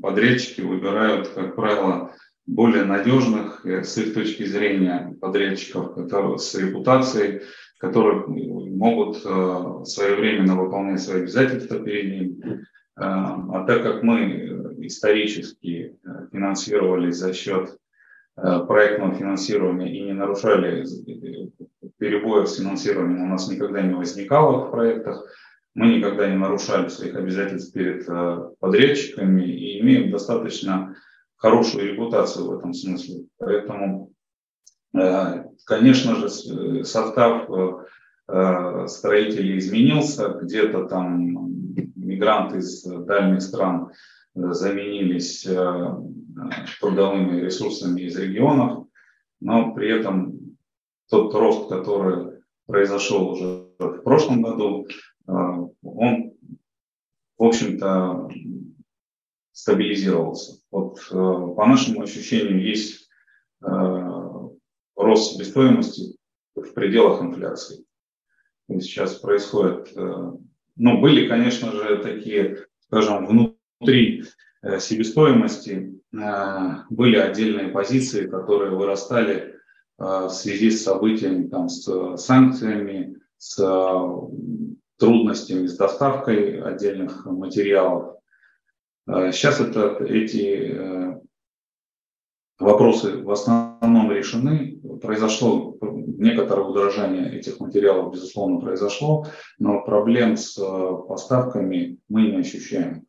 [0.00, 2.12] подрядчики выбирают, как правило,
[2.46, 7.42] более надежных э, с их точки зрения подрядчиков, которые с репутацией,
[7.78, 12.40] которые могут э, своевременно выполнять свои обязательства перед ним.
[12.42, 12.56] Э,
[12.96, 15.96] а так как мы исторически
[16.32, 17.76] финансировались за счет
[18.34, 20.86] проектного финансирования и не нарушали
[21.98, 25.26] перебоев с финансированием, у нас никогда не возникало в проектах,
[25.74, 30.96] мы никогда не нарушали своих обязательств перед э, подрядчиками и имеем достаточно
[31.36, 33.26] хорошую репутацию в этом смысле.
[33.38, 34.12] Поэтому,
[34.94, 37.48] э, конечно же, э, состав
[38.86, 40.28] строителей изменился.
[40.40, 43.90] Где-то там мигранты из дальних стран
[44.36, 45.48] заменились
[46.80, 48.86] трудовыми ресурсами из регионов,
[49.40, 50.38] но при этом
[51.10, 54.86] тот рост, который произошел уже в прошлом году,
[55.30, 56.32] он,
[57.38, 58.28] в общем-то,
[59.60, 60.60] стабилизировался.
[60.70, 63.08] Вот э, по нашему ощущению есть
[63.62, 63.66] э,
[64.96, 66.16] рост себестоимости
[66.54, 67.84] в пределах инфляции.
[68.68, 70.32] Сейчас происходит, э,
[70.76, 74.24] ну, были, конечно же, такие, скажем, внутри
[74.78, 79.56] себестоимости были отдельные позиции, которые вырастали
[79.96, 83.58] в связи с событиями, там, с санкциями, с
[85.00, 88.18] трудностями с доставкой отдельных материалов.
[89.08, 91.20] Э, сейчас это, эти э,
[92.58, 94.78] вопросы в основном решены.
[95.02, 99.26] Произошло некоторое удорожание этих материалов, безусловно, произошло,
[99.58, 103.06] но проблем с э, поставками мы не ощущаем.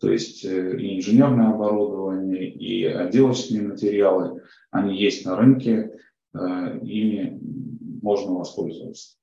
[0.00, 5.98] То есть и инженерное оборудование, и отделочные материалы, они есть на рынке,
[6.34, 7.40] ими
[8.02, 9.16] можно воспользоваться.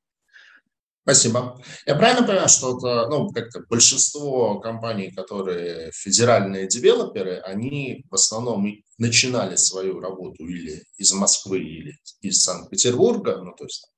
[1.04, 1.62] Спасибо.
[1.86, 8.66] Я правильно понимаю, что это, ну, как-то большинство компаний, которые федеральные девелоперы, они в основном
[8.98, 13.92] начинали свою работу или из Москвы, или из Санкт-Петербурга, ну, то есть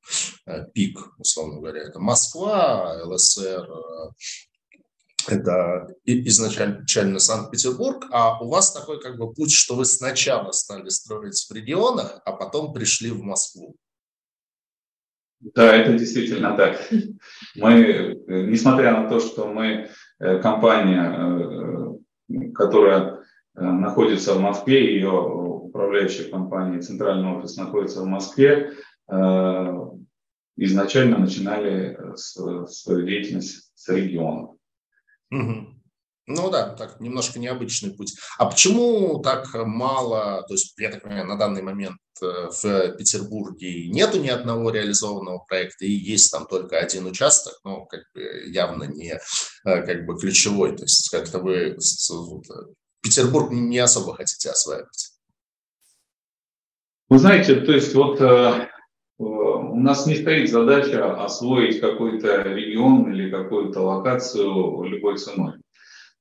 [0.48, 4.12] э, пик, условно говоря, это Москва, ЛСР, э,
[5.28, 11.46] это изначально Санкт-Петербург, а у вас такой как бы путь, что вы сначала стали строить
[11.48, 13.76] в регионах, а потом пришли в Москву.
[15.54, 16.80] Да, это действительно так.
[17.56, 23.20] Мы, несмотря на то, что мы э, компания, э, которая
[23.56, 28.72] э, находится в Москве, ее управляющая компания, центральный офис находится в Москве,
[30.58, 34.56] изначально начинали свою деятельность с регионов.
[35.32, 35.75] Угу.
[36.28, 38.16] Ну да, так немножко необычный путь.
[38.40, 43.90] А почему так мало, то есть, я так понимаю, на данный момент э, в Петербурге
[43.90, 48.86] нету ни одного реализованного проекта, и есть там только один участок, но как бы явно
[48.86, 49.20] не э,
[49.64, 51.78] как бы ключевой, то есть как-то вы
[53.04, 55.12] Петербург не особо хотите осваивать.
[57.08, 58.68] Вы знаете, то есть вот э,
[59.20, 65.54] у нас не стоит задача освоить какой-то регион или какую-то локацию любой ценой.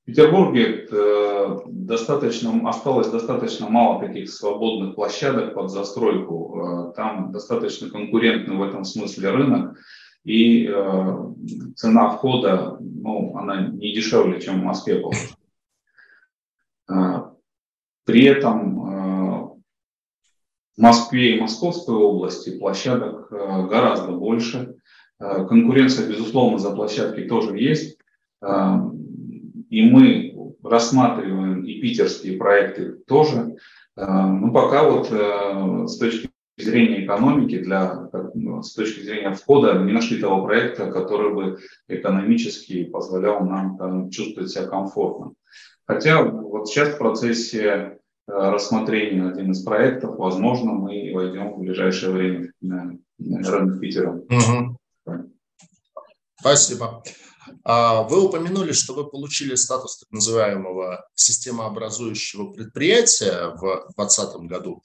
[0.05, 6.91] В Петербурге э, достаточно, осталось достаточно мало таких свободных площадок под застройку.
[6.93, 9.79] Э, там достаточно конкурентный в этом смысле рынок.
[10.23, 11.17] И э,
[11.77, 15.37] цена входа, ну, она не дешевле, чем в Москве получится.
[18.05, 19.55] При этом
[20.77, 24.77] в Москве и Московской области площадок гораздо больше.
[25.19, 27.97] Конкуренция, безусловно, за площадки тоже есть.
[29.75, 33.57] И мы рассматриваем и питерские проекты тоже.
[33.97, 39.81] Э, ну, пока вот э, с точки зрения экономики, для, ну, с точки зрения входа,
[39.81, 41.59] не нашли того проекта, который бы
[41.89, 45.33] экономически позволял нам там, чувствовать себя комфортно.
[45.87, 50.17] Хотя вот сейчас в процессе рассмотрению один из проектов.
[50.19, 54.13] Возможно, мы войдем в ближайшее время на рынок Питера.
[54.13, 54.79] Угу.
[56.41, 57.03] Спасибо.
[57.65, 64.83] А, вы упомянули, что вы получили статус так называемого системообразующего предприятия в 2020 году.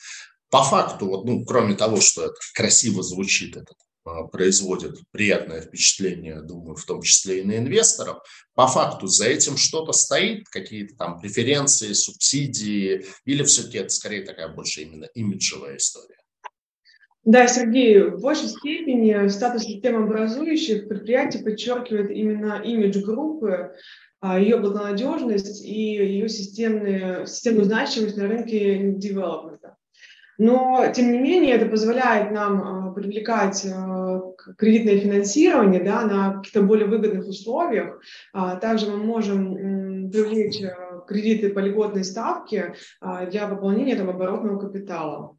[0.49, 3.73] По факту, вот, ну, кроме того, что это красиво звучит, это
[4.05, 8.17] а, производит приятное впечатление, думаю, в том числе и на инвесторов,
[8.55, 14.47] по факту за этим что-то стоит, какие-то там преференции, субсидии, или все-таки это скорее такая
[14.47, 16.18] больше именно имиджевая история?
[17.25, 23.73] Да, Сергей, в большей степени статус системообразующих предприятий подчеркивает именно имидж группы,
[24.21, 29.75] а, ее благонадежность и ее системную, системную значимость на рынке девелопмента.
[30.37, 34.21] Но, тем не менее, это позволяет нам а, привлекать а,
[34.57, 38.01] кредитное финансирование да, на каких-то более выгодных условиях.
[38.61, 40.61] Также мы можем привлечь
[41.07, 45.37] кредиты по льготной ставке для пополнения там, оборотного капитала.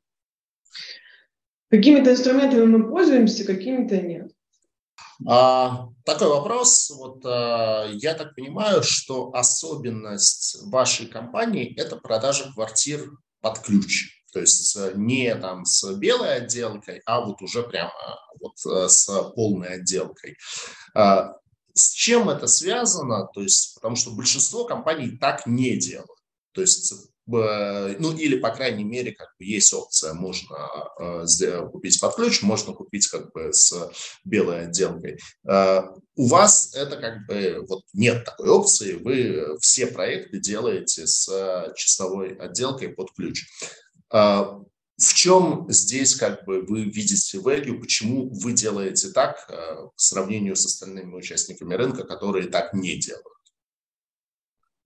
[1.71, 4.33] Какими-то инструментами мы пользуемся, какими-то нет.
[5.29, 6.91] А, такой вопрос.
[6.91, 13.11] Вот а, я так понимаю, что особенность вашей компании– это продажа квартир
[13.41, 14.25] под ключ.
[14.33, 17.93] То есть не там с белой отделкой, а вот уже прямо
[18.41, 20.37] вот э, с полной отделкой.
[20.95, 21.35] А,
[21.75, 23.29] с чем это связано?
[23.35, 26.11] То есть, потому что большинство компаний так не делают.
[26.53, 30.57] То есть ну или, по крайней мере, как бы есть опция, можно
[30.99, 33.91] э, купить под ключ, можно купить как бы с
[34.25, 35.19] белой отделкой.
[35.49, 35.83] Э,
[36.17, 42.35] у вас это как бы вот нет такой опции, вы все проекты делаете с чистовой
[42.35, 43.45] отделкой под ключ.
[44.11, 50.67] В чем здесь как бы вы видите value, почему вы делаете так по сравнению с
[50.67, 53.40] остальными участниками рынка, которые так не делают?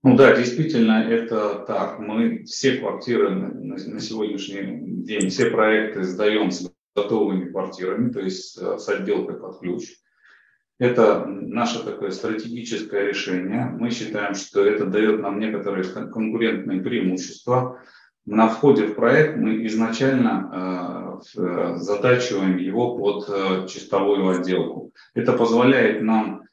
[0.05, 1.97] Ну да, действительно, это так.
[1.97, 8.55] Мы все квартиры на, на сегодняшний день, все проекты сдаем с готовыми квартирами, то есть
[8.61, 9.95] э, с отделкой под ключ.
[10.77, 13.65] Это наше такое стратегическое решение.
[13.79, 17.81] Мы считаем, что это дает нам некоторые конкурентные преимущества.
[18.27, 24.91] На входе в проект мы изначально э, э задачиваем его под э, чистовую отделку.
[25.15, 26.43] Это позволяет нам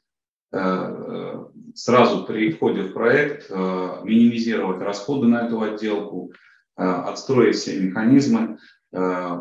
[0.51, 1.33] э,
[1.73, 6.31] сразу при входе в проект э, минимизировать расходы на эту отделку,
[6.77, 8.57] э, отстроить все механизмы.
[8.91, 9.39] Э,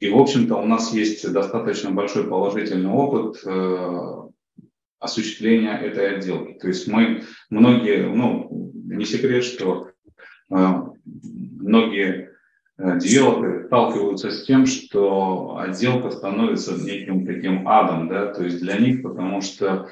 [0.00, 3.42] и, в общем-то, у нас есть достаточно большой положительный опыт
[4.98, 6.58] осуществления этой отделки.
[6.58, 9.90] То есть мы многие, ну, не секрет, что
[10.50, 12.32] многие
[12.76, 19.02] девелоперы сталкиваются с тем, что отделка становится неким таким адом, да, то есть для них,
[19.02, 19.88] потому что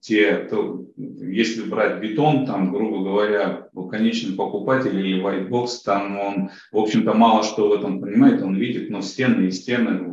[0.00, 6.50] те, то, если брать бетон, там, грубо говоря, конечный покупатель или white box, там он,
[6.72, 10.12] в общем-то, мало что в этом понимает, он видит, но стены и стены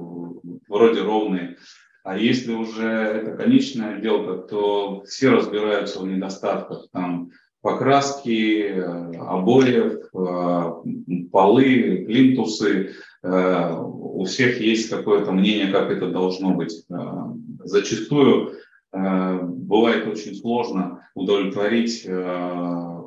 [0.70, 1.58] вроде ровные.
[2.04, 6.88] А если уже это конечная отделка, то все разбираются в недостатках.
[6.92, 7.32] Там
[7.62, 8.74] покраски,
[9.20, 12.92] обоев, э, полы, плинтусы.
[13.24, 16.86] У всех есть какое-то мнение, как это должно быть.
[17.64, 18.54] Зачастую
[18.92, 23.02] бывает очень сложно удовлетворить э,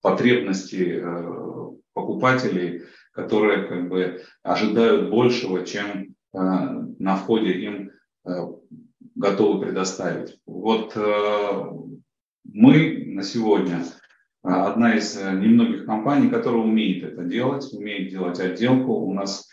[0.00, 7.92] потребности э, покупателей, которые как бы ожидают большего, чем на входе им
[9.14, 10.36] готовы предоставить.
[10.46, 13.84] Вот мы на сегодня
[14.42, 18.94] одна из немногих компаний, которая умеет это делать, умеет делать отделку.
[18.94, 19.48] У нас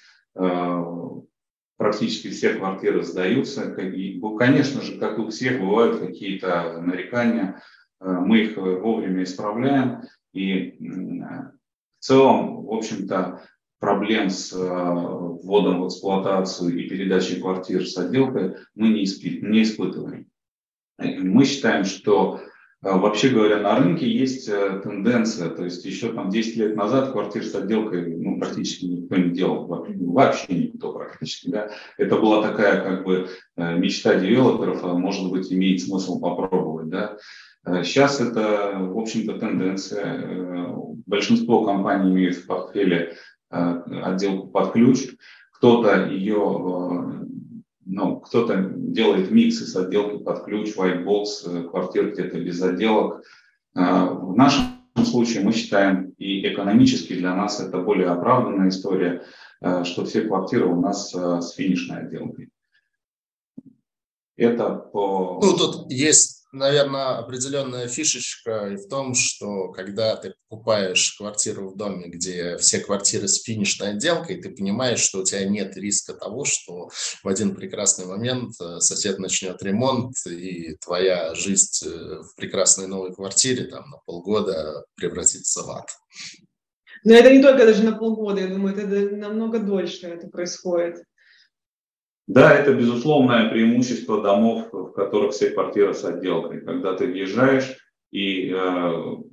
[1.81, 3.73] практически все квартиры сдаются.
[3.73, 7.63] И, конечно же, как у всех, бывают какие-то нарекания.
[7.99, 10.03] Э, мы их вовремя исправляем.
[10.31, 11.53] И в
[11.99, 13.41] целом, в общем-то,
[13.79, 20.27] проблем с э, вводом в эксплуатацию и передачей квартир с отделкой мы не, испытываем.
[20.99, 22.41] Мы считаем, что
[22.81, 27.43] вообще говоря, на рынке есть э, тенденция, то есть еще там 10 лет назад квартир
[27.43, 31.49] с отделкой ну, практически никто не делал, вообще никто практически.
[31.49, 31.69] Да?
[31.97, 36.89] Это была такая как бы э, мечта девелоперов, а может быть имеет смысл попробовать.
[36.89, 37.17] Да?
[37.83, 40.75] Сейчас э, это, в общем-то, тенденция.
[41.05, 43.15] Большинство компаний имеют в портфеле
[43.49, 45.09] отделку под ключ.
[45.51, 47.20] Кто-то ее
[47.85, 53.23] ну, кто-то делает миксы с отделкой под ключ, white box, э, квартир где-то без отделок.
[53.73, 54.65] А, в нашем
[55.05, 59.23] случае мы считаем, и экономически для нас это более оправданная история,
[59.61, 62.49] э, что все квартиры у нас э, с финишной отделкой.
[64.37, 65.39] Это по...
[65.41, 71.77] Ну, тут есть наверное, определенная фишечка и в том, что когда ты покупаешь квартиру в
[71.77, 76.45] доме, где все квартиры с финишной отделкой, ты понимаешь, что у тебя нет риска того,
[76.45, 76.89] что
[77.23, 83.13] в один прекрасный момент э, сосед начнет ремонт, и твоя жизнь э, в прекрасной новой
[83.13, 85.89] квартире там на полгода превратится в ад.
[87.03, 91.03] Но это не только даже на полгода, я думаю, это намного дольше это происходит.
[92.31, 96.61] Да, это безусловное преимущество домов, в которых все квартиры с отделкой.
[96.61, 97.75] Когда ты въезжаешь,
[98.09, 98.55] и э,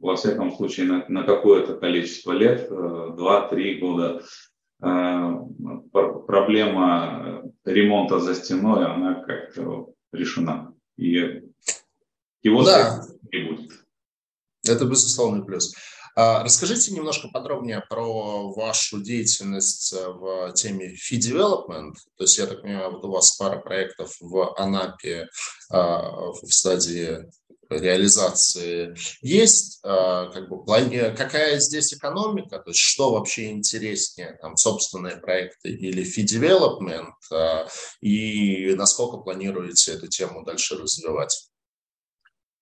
[0.01, 4.23] во всяком случае на, на какое-то количество лет, э, два-три э, года,
[4.83, 5.33] э,
[6.27, 10.75] проблема ремонта за стеной, она как-то решена.
[10.97, 11.45] И
[12.43, 13.05] его да.
[13.31, 13.71] не будет.
[14.67, 15.73] Это безусловный плюс.
[16.21, 21.93] А, расскажите немножко подробнее про вашу деятельность э, в теме fee development.
[22.17, 25.29] То есть, я так понимаю, вот у вас пара проектов в Анапе
[25.71, 27.19] а, в стадии
[27.71, 30.65] реализации есть, а, как бы,
[31.17, 37.13] какая здесь экономика, то есть что вообще интереснее, там, собственные проекты или fee development,
[38.01, 41.48] и насколько планируете эту тему дальше развивать?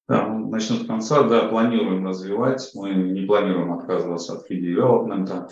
[0.08, 1.22] Да, начну с конца.
[1.24, 2.70] Да, планируем развивать.
[2.74, 5.48] Мы не планируем отказываться от фи-девелопмента.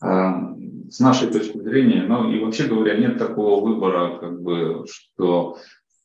[0.00, 0.54] А,
[0.90, 5.56] с нашей точки зрения, ну и вообще говоря, нет такого выбора, как бы, что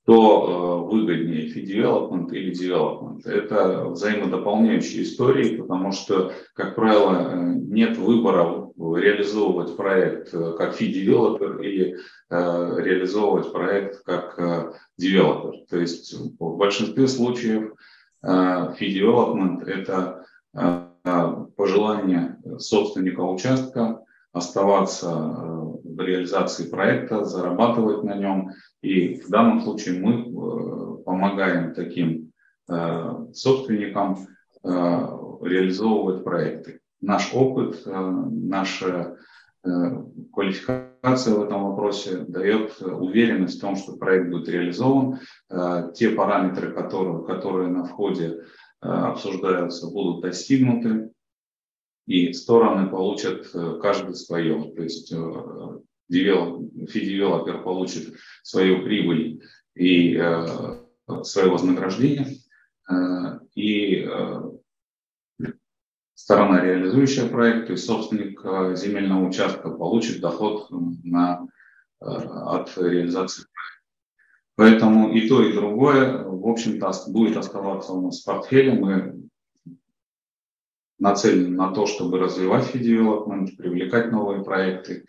[0.06, 3.26] то э, выгоднее fee-девелопмент или девелопмент.
[3.26, 11.62] Это взаимодополняющие истории, потому что, как правило, э, нет выбора реализовывать проект э, как fee-девелопер
[11.62, 11.98] или
[12.30, 14.38] реализовывать проект как
[14.98, 15.66] девелопер.
[15.70, 17.74] То есть в большинстве случаев
[18.22, 20.26] fee-девелопмент– это
[21.56, 24.04] пожелание собственника участка
[24.34, 28.52] оставаться в реализации проекта, зарабатывать на нем–
[28.82, 32.32] и в данном случае мы э, помогаем таким
[32.70, 34.28] э, собственникам
[34.64, 36.80] э, реализовывать проекты.
[37.02, 39.18] Наш опыт, наша
[39.64, 45.20] квалификация в этом вопросе дает уверенность в том, что проект будет реализован.
[45.94, 48.44] Те параметры, которые, которые на входе
[48.80, 51.12] обсуждаются, будут достигнуты,
[52.08, 53.48] и стороны получат
[53.82, 54.72] каждый свое.
[54.76, 55.14] То есть
[56.10, 59.42] fee-девелопер получит свою прибыль
[59.76, 62.38] и э, свое вознаграждение,
[62.90, 64.47] э, и э,
[66.18, 71.48] сторона, реализующая проект, то есть собственник э, земельного участка получит доход на,
[72.02, 73.78] э, от реализации проекта.
[74.56, 78.74] Поэтому и то, и другое, в общем-то, будет оставаться у нас в портфеле.
[78.74, 79.30] Мы
[80.98, 85.06] нацелены на то, чтобы развивать фи-девелопмент, привлекать новые проекты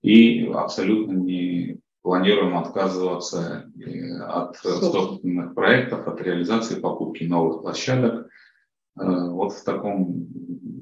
[0.00, 8.30] и абсолютно не планируем отказываться э, от собственных проектов, от реализации покупки новых площадок.
[8.98, 10.26] Э, вот в таком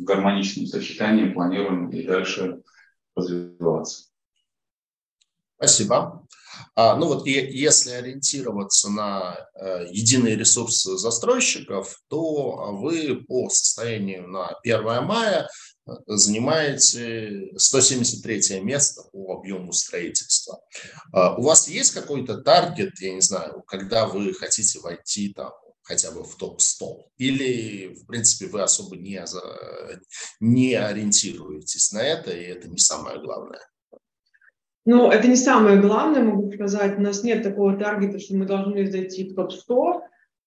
[0.05, 2.63] гармоничном сочетании планируем и дальше
[3.17, 4.07] развиваться.
[5.57, 6.27] Спасибо.
[6.77, 14.49] А, ну вот если ориентироваться на э, единые ресурсы застройщиков, то вы по состоянию на
[14.63, 15.49] 1 мая
[16.07, 20.61] занимаете 173 место по объему строительства.
[21.13, 25.53] А, у вас есть какой-то таргет, я не знаю, когда вы хотите войти там
[25.85, 26.85] хотя бы в топ-100?
[27.19, 29.23] Или, в принципе, вы особо не,
[30.41, 33.61] не ориентируетесь на это, и это не самое главное?
[34.87, 36.99] Ну, это не самое главное, могу сказать.
[36.99, 40.01] У нас нет такого таргета, что мы должны зайти в топ-100.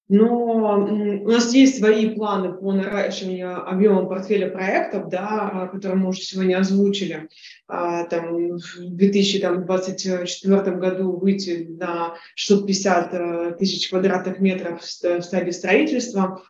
[0.09, 0.87] Но
[1.23, 6.57] у нас есть свои планы по наращиванию объема портфеля проектов, да, которые мы уже сегодня
[6.59, 7.27] озвучили.
[7.67, 16.41] А, там, в 2024 году выйти на 650 э, тысяч квадратных метров в стадии строительства.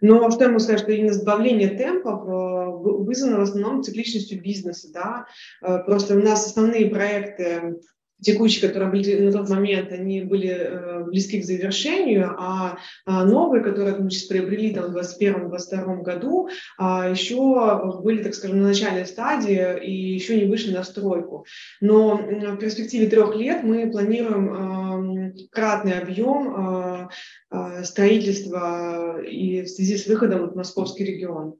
[0.00, 4.88] Но что я могу сказать, что именно сбавление темпов э, вызвано в основном цикличностью бизнеса.
[4.92, 5.26] Да?
[5.62, 7.76] Э, просто у нас основные проекты
[8.20, 13.62] текущие, которые были на тот момент, они были э, близки к завершению, а, а новые,
[13.62, 16.48] которые мы сейчас приобрели там, в 2021-2022 году,
[16.78, 21.44] а, еще были, так скажем, на начальной стадии и еще не вышли на стройку.
[21.80, 27.10] Но в перспективе трех лет мы планируем э, кратный объем
[27.50, 31.56] э, строительства и в связи с выходом в московский регион.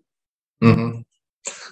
[0.60, 1.05] Угу.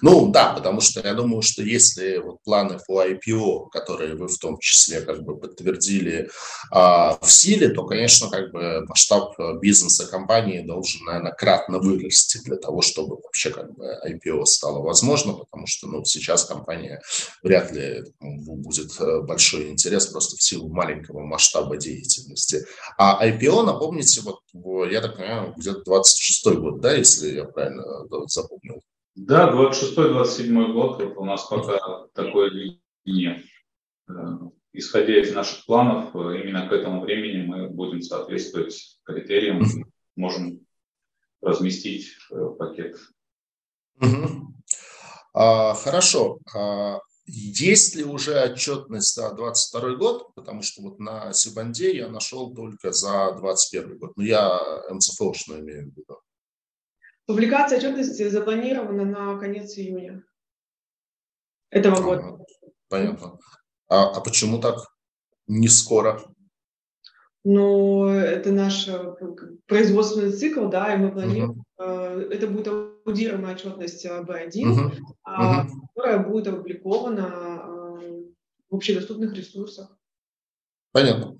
[0.07, 4.37] Ну да, потому что я думаю, что если вот планы по IPO, которые вы в
[4.37, 6.29] том числе как бы подтвердили
[6.69, 12.57] а, в силе, то, конечно, как бы масштаб бизнеса компании должен, наверное, кратно вырасти для
[12.57, 17.01] того, чтобы вообще как бы IPO стало возможно, потому что ну, сейчас компания
[17.41, 22.67] вряд ли будет э, большой интерес просто в силу маленького масштаба деятельности.
[22.99, 24.41] А IPO, напомните, вот
[24.91, 27.83] я так понимаю, где-то 26 год, да, если я правильно
[28.27, 28.74] запомнил?
[29.27, 33.43] Да, 26-27 год, у нас пока такой нет.
[34.07, 34.13] Э,
[34.71, 39.63] исходя из наших планов, э, именно к этому времени мы будем соответствовать критериям,
[40.15, 40.59] можем
[41.41, 42.99] разместить э, пакет.
[43.99, 44.53] Угу.
[45.33, 46.37] А, хорошо.
[46.55, 50.35] А, есть ли уже отчетность за 2022 год?
[50.35, 54.11] Потому что вот на Сибанде я нашел только за 2021 год.
[54.17, 54.61] Но ну, я
[54.91, 56.19] МЦФОшную имею в виду.
[57.25, 60.23] Публикация отчетности запланирована на конец июня
[61.71, 62.45] этого года.
[62.87, 63.39] Понятно.
[63.87, 64.77] А, а почему так
[65.47, 66.21] не скоро?
[67.43, 69.15] Ну, это наш э,
[69.67, 72.31] производственный цикл, да, и мы планируем, uh-huh.
[72.31, 74.91] это будет аудируемая отчетность B1, uh-huh.
[75.27, 75.67] Uh-huh.
[75.93, 77.61] которая будет опубликована
[78.01, 78.23] э,
[78.69, 79.95] в общедоступных ресурсах.
[80.91, 81.37] Понятно.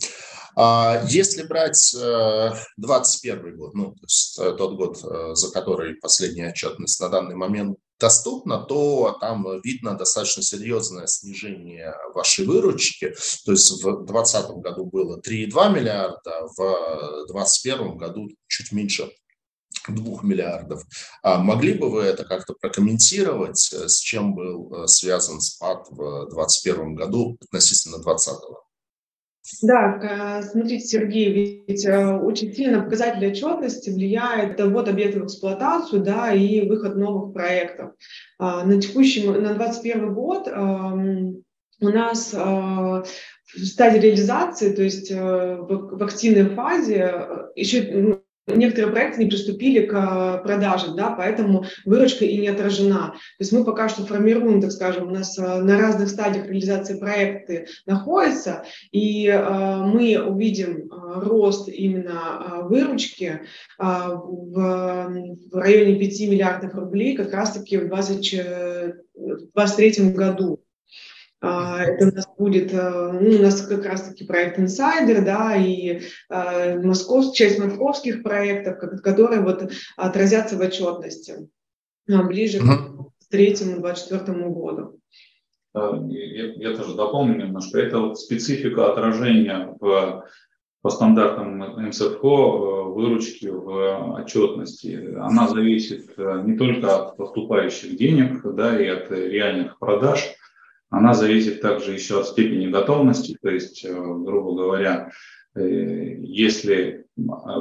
[0.55, 5.95] А если брать 2021 э, год, ну, то есть э, тот год, э, за который
[5.95, 13.13] последняя отчетность на данный момент доступна, то там видно достаточно серьезное снижение вашей выручки.
[13.45, 19.11] То есть в 2020 году было 3,2 миллиарда, в 2021 году чуть меньше
[19.89, 20.83] 2 миллиардов.
[21.21, 27.37] А могли бы вы это как-то прокомментировать, с чем был связан спад в 2021 году
[27.41, 28.64] относительно 2020?
[29.61, 36.33] Да, смотрите, Сергей, ведь э, очень сильно показатели отчетности влияет ввод объектов в эксплуатацию да,
[36.33, 37.91] и выход новых проектов.
[38.39, 40.47] А, на текущий, на 2021 год
[41.81, 42.33] у нас
[43.55, 49.85] в стадии реализации, то есть э, в активной фазе, э, еще некоторые проекты не приступили
[49.85, 53.13] к э, продаже, да, поэтому выручка и не отражена.
[53.13, 56.99] То есть мы пока что формируем, так скажем, у нас э, на разных стадиях реализации
[56.99, 63.41] проекты находятся, и э, мы увидим рост именно выручки
[63.77, 70.64] в районе 5 миллиардов рублей как раз-таки в 2023 году.
[71.47, 76.01] А, это у нас будет, э, ну, у нас как раз-таки проект Insider, да, и
[76.29, 81.47] э, Москов, часть московских проектов, которые вот отразятся в отчетности
[82.09, 84.99] а, ближе к третьему, двадцать четвертому году.
[85.75, 87.79] Я, я тоже дополню немножко.
[87.79, 90.25] Это вот специфика отражения в,
[90.81, 95.15] по стандартам МСФО э, выручки в отчетности.
[95.19, 100.35] Она зависит не только от поступающих денег, да, и от реальных продаж,
[100.95, 105.11] она зависит также еще от степени готовности, то есть, э, грубо говоря,
[105.53, 105.61] э,
[106.21, 107.05] если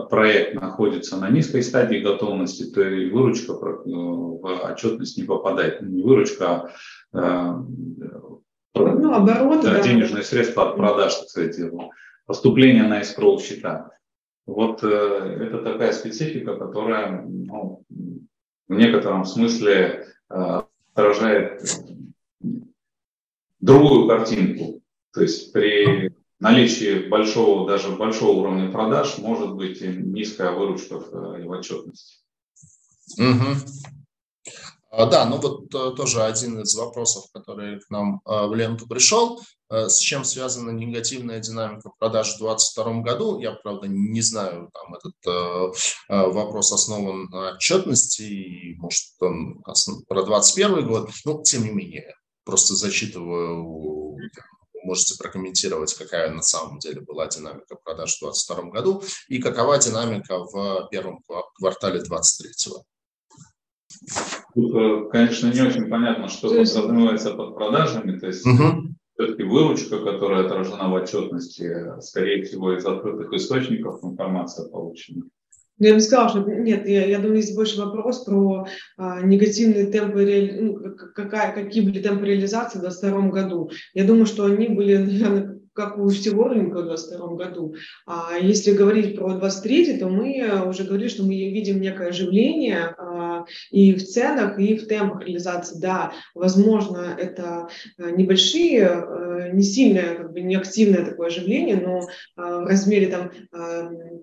[0.09, 5.83] проект находится на низкой стадии готовности, то и выручка э, в отчетность не попадает.
[5.83, 6.71] Не выручка,
[7.13, 7.65] а
[8.77, 9.83] ну, оборот, да, да.
[9.83, 11.59] денежные средства от продаж, так сказать,
[12.27, 13.91] поступление на escrow счета.
[14.47, 17.83] Вот это такая специфика, которая ну,
[18.69, 21.63] в некотором смысле отражает
[23.65, 24.83] другую картинку.
[25.13, 31.51] То есть при наличии большого, даже большого уровня продаж может быть низкая выручка в, в
[31.51, 32.19] отчетности.
[33.19, 35.07] Угу.
[35.11, 39.41] Да, ну вот э, тоже один из вопросов, который к нам э, в ленту пришел.
[39.71, 43.41] Э, с чем связана негативная динамика продаж в 2022 году?
[43.41, 49.63] Я, правда, не знаю, там этот вопрос основан на отчетности, и, может, он
[50.07, 52.15] про 2021 год, но тем не менее
[52.45, 54.17] просто зачитываю,
[54.85, 60.39] можете прокомментировать, какая на самом деле была динамика продаж в 2022 году и какова динамика
[60.39, 61.23] в первом
[61.59, 62.85] квартале 2023.
[64.55, 68.19] Тут, э, конечно, не очень понятно, что подразумевается под продажами.
[68.19, 68.89] То есть угу.
[69.15, 75.25] все-таки выручка, которая отражена в отчетности, скорее всего, из открытых источников информация получена.
[75.79, 78.67] Ну, я бы сказала, что нет, я, я думаю, здесь больше вопрос про
[78.97, 80.61] а, негативные темпы, реали...
[80.61, 83.71] ну, какая, какие были темпы реализации в 2022 году.
[83.93, 87.75] Я думаю, что они были, наверное, как у всего рынка в 2022 году.
[88.07, 93.45] А если говорить про 2023, то мы уже говорили, что мы видим некое оживление а,
[93.71, 95.79] и в ценах, и в темпах реализации.
[95.81, 97.69] Да, возможно, это
[97.99, 102.03] а, небольшие, а, не сильное, как бы не активное такое оживление, но
[102.37, 103.31] в размере там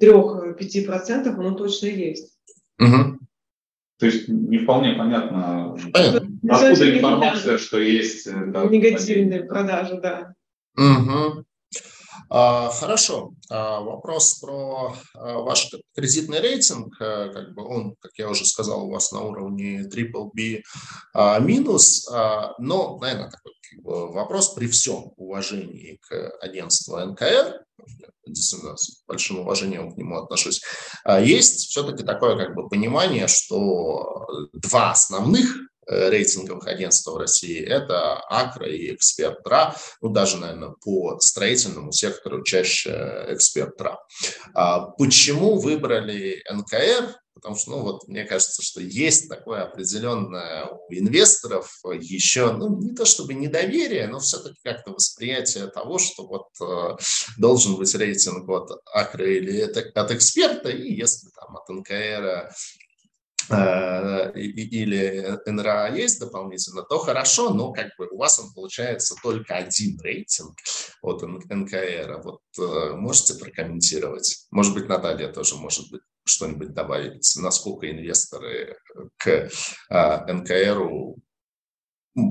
[0.01, 2.37] 3-5% оно точно есть.
[2.79, 3.19] Угу.
[3.99, 5.77] То есть не вполне понятно.
[5.93, 8.27] понятно Откуда информация, что есть...
[8.51, 10.33] Да, Негативные продажи, да.
[10.77, 11.45] Угу.
[12.29, 13.33] А, хорошо.
[13.49, 16.97] А, вопрос про а, ваш кредитный рейтинг.
[16.97, 20.61] Как бы он, как я уже сказал, у вас на уровне triple B
[21.41, 22.07] минус.
[22.09, 23.53] Но, наверное, такой
[23.83, 27.65] вопрос при всем уважении к агентству НКР,
[28.25, 30.61] действительно с большим уважением к нему отношусь,
[31.21, 37.59] есть все-таки такое как бы понимание, что два основных Э, рейтинговых агентств в России.
[37.59, 43.99] Это Акра и Эксперт РА, ну даже, наверное, по строительному сектору чаще Эксперт РА.
[44.53, 47.15] А почему выбрали НКР?
[47.33, 52.93] Потому что, ну вот, мне кажется, что есть такое определенное у инвесторов еще, ну не
[52.93, 56.97] то чтобы недоверие, но все-таки как-то восприятие того, что вот э,
[57.39, 62.49] должен быть рейтинг от Акра или от эксперта, и если там от НКР Э,
[64.35, 69.99] или НРА есть дополнительно, то хорошо, но как бы у вас он получается только один
[70.01, 70.55] рейтинг
[71.01, 72.21] от НКР.
[72.23, 74.47] Вот э, можете прокомментировать?
[74.51, 78.77] Может быть, Наталья тоже может быть что-нибудь добавить, насколько инвесторы
[79.17, 79.49] к
[79.89, 81.17] э, НКРу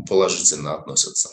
[0.09, 1.31] положительно относятся?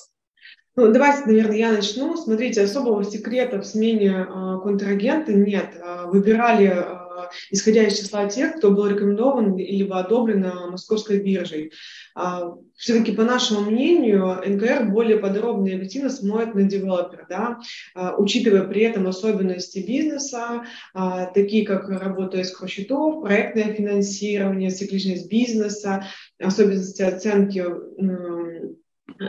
[0.75, 2.15] Ну, давайте, наверное, я начну.
[2.17, 5.73] Смотрите, особого секрета в смене э, контрагента нет.
[6.05, 7.06] Выбирали
[7.51, 11.71] исходя из числа тех, кто был рекомендован или одобрен московской биржей.
[12.15, 17.59] А, Все-таки, по нашему мнению, НКР более подробно и объективно смотрит на девелопера, да,
[17.95, 20.63] а, учитывая при этом особенности бизнеса,
[20.93, 26.05] а, такие как работа из счетов, проектное финансирование, цикличность бизнеса,
[26.39, 27.63] особенности оценки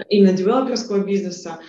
[0.09, 1.61] именно девелоперского бизнеса.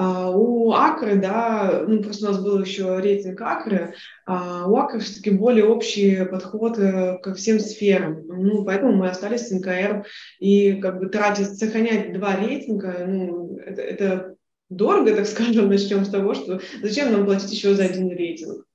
[0.00, 3.94] А, у Акры, да, ну просто у нас был еще рейтинг Акры,
[4.26, 8.24] а у Акры все-таки более общий подход э, ко всем сферам.
[8.28, 10.06] Ну, поэтому мы остались с НКР.
[10.38, 14.34] И как бы тратить, сохранять два рейтинга, ну, это, это
[14.70, 18.66] дорого, так скажем, начнем с того, что зачем нам платить еще за один рейтинг.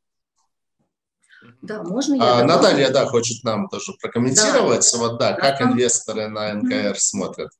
[1.61, 4.99] Да, можно я а, Наталья, да, хочет нам тоже прокомментировать, да.
[4.99, 7.51] вот да, как инвесторы на НКР смотрят.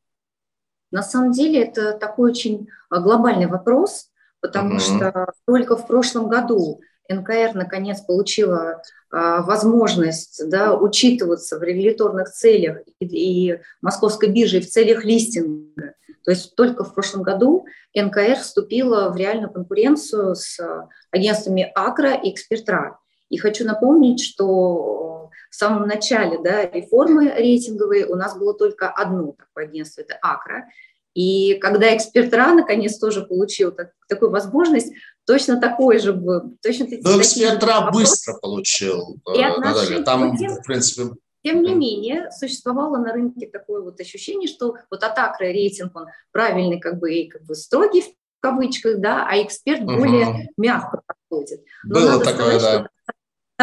[0.94, 4.10] На самом деле это такой очень а, глобальный вопрос,
[4.41, 4.98] потому mm-hmm.
[4.98, 12.78] что только в прошлом году НКР наконец получила а, возможность да, учитываться в регуляторных целях
[13.00, 15.96] и, и Московской бирже в целях листинга.
[16.24, 17.66] То есть только в прошлом году
[17.96, 20.60] НКР вступила в реальную конкуренцию с
[21.10, 23.00] агентствами Акра и Экспертра.
[23.30, 25.03] И хочу напомнить, что
[25.54, 30.66] в самом начале да, реформы рейтинговой у нас было только одно такое агентство, это Акра.
[31.14, 34.91] И когда эксперт РА наконец тоже получил так, такую возможность,
[35.28, 36.58] точно такой же был.
[36.64, 39.20] Точно Но эксперт РА быстро получил.
[39.36, 41.16] И э, отношения, Там, тем, в принципе...
[41.43, 46.08] Тем не менее, существовало на рынке такое вот ощущение, что вот от Акры рейтинг, он
[46.32, 48.08] правильный, как бы, и как бы строгий в
[48.39, 49.97] кавычках, да, а эксперт угу.
[49.97, 51.64] более мягко подходит.
[51.84, 53.14] Но Было такое, сказать, да.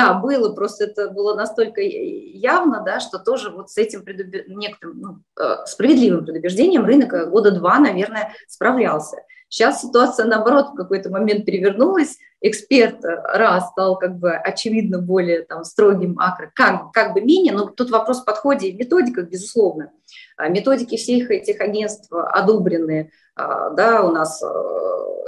[0.00, 4.46] Да, было, просто это было настолько явно, да, что тоже вот с этим предуб...
[4.48, 9.18] некоторым ну, э, справедливым предубеждением рынок года два, наверное, справлялся.
[9.50, 12.18] Сейчас ситуация, наоборот, в какой-то момент перевернулась.
[12.40, 17.66] Эксперт раз стал как бы очевидно более там, строгим, акро, как, как бы менее, но
[17.66, 19.90] тут вопрос в подходе и методиках, безусловно.
[20.36, 24.46] А методики всех этих агентств одобрены, а, да, у нас э,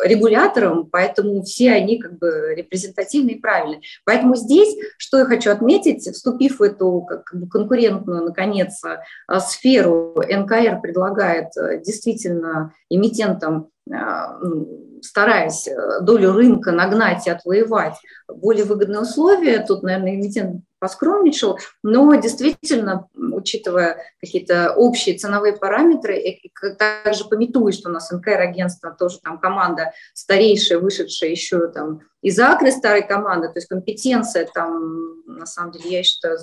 [0.05, 3.83] регулятором, поэтому все они как бы репрезентативны и правильны.
[4.05, 10.15] Поэтому здесь, что я хочу отметить, вступив в эту как бы конкурентную, наконец, э, сферу,
[10.17, 13.69] НКР предлагает э, действительно эмитентам
[15.03, 15.69] стараясь
[16.03, 17.95] долю рынка нагнать и отвоевать
[18.29, 26.53] более выгодные условия, тут, наверное, эмитент поскромничал, но действительно, учитывая какие-то общие ценовые параметры, и
[26.77, 32.73] также пометуя, что у нас НКР-агентство тоже там команда старейшая, вышедшая еще там из Акры
[32.73, 36.39] старой команды, то есть компетенция там, на самом деле, я считаю,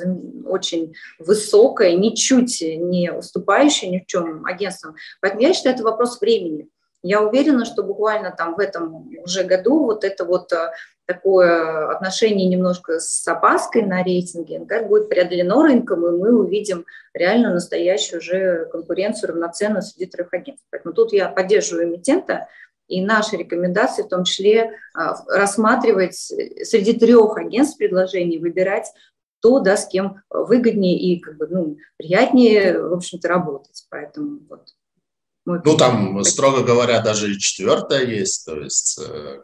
[0.46, 4.96] очень высокая, ничуть не уступающая ни в чем агентствам.
[5.22, 6.70] Поэтому я считаю, это вопрос времени.
[7.02, 10.72] Я уверена, что буквально там в этом уже году вот это вот э,
[11.06, 17.54] такое отношение немножко с опаской на рейтинге, как будет преодолено рынком, и мы увидим реально
[17.54, 20.68] настоящую уже конкуренцию равноценную среди трех агентств.
[20.72, 22.48] Поэтому тут я поддерживаю эмитента,
[22.90, 28.92] и наши рекомендации в том числе а, рассматривать среди трех агентств предложений, выбирать
[29.42, 33.86] то, да, с кем выгоднее и как бы, ну, приятнее, в общем-то, работать.
[33.90, 34.68] Поэтому вот.
[35.64, 39.42] Ну, там, строго говоря, даже и четвертое есть, то есть э,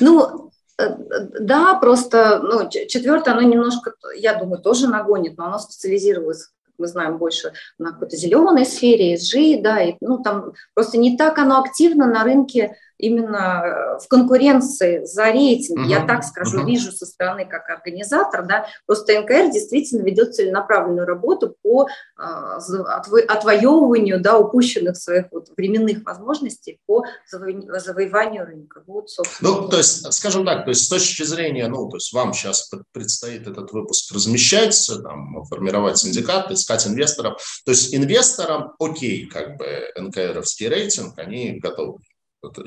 [0.00, 0.96] ну, э,
[1.40, 7.18] да, просто ну, четвертое, оно немножко, я думаю, тоже нагонит, но оно специализируется мы знаем,
[7.18, 12.06] больше на какой-то зеленой сфере, ESG, да, и, ну, там просто не так оно активно
[12.06, 15.90] на рынке именно э, в конкуренции за рейтинг, uh-huh.
[15.90, 16.66] я так скажу, uh-huh.
[16.66, 21.86] вижу со стороны как организатор, да, просто НКР действительно ведет целенаправленную работу по
[22.16, 28.82] а, отво- отвоевыванию, да, упущенных своих вот временных возможностей по заво- завоеванию рынка.
[28.86, 29.50] Вот, собственно.
[29.50, 32.70] Ну, то есть, скажем так, то есть с точки зрения, ну, то есть вам сейчас
[32.92, 39.66] предстоит этот выпуск размещать, там, формировать синдикат, искать инвесторов, то есть инвесторам окей, как бы
[39.96, 41.98] НКРовский рейтинг, они готовы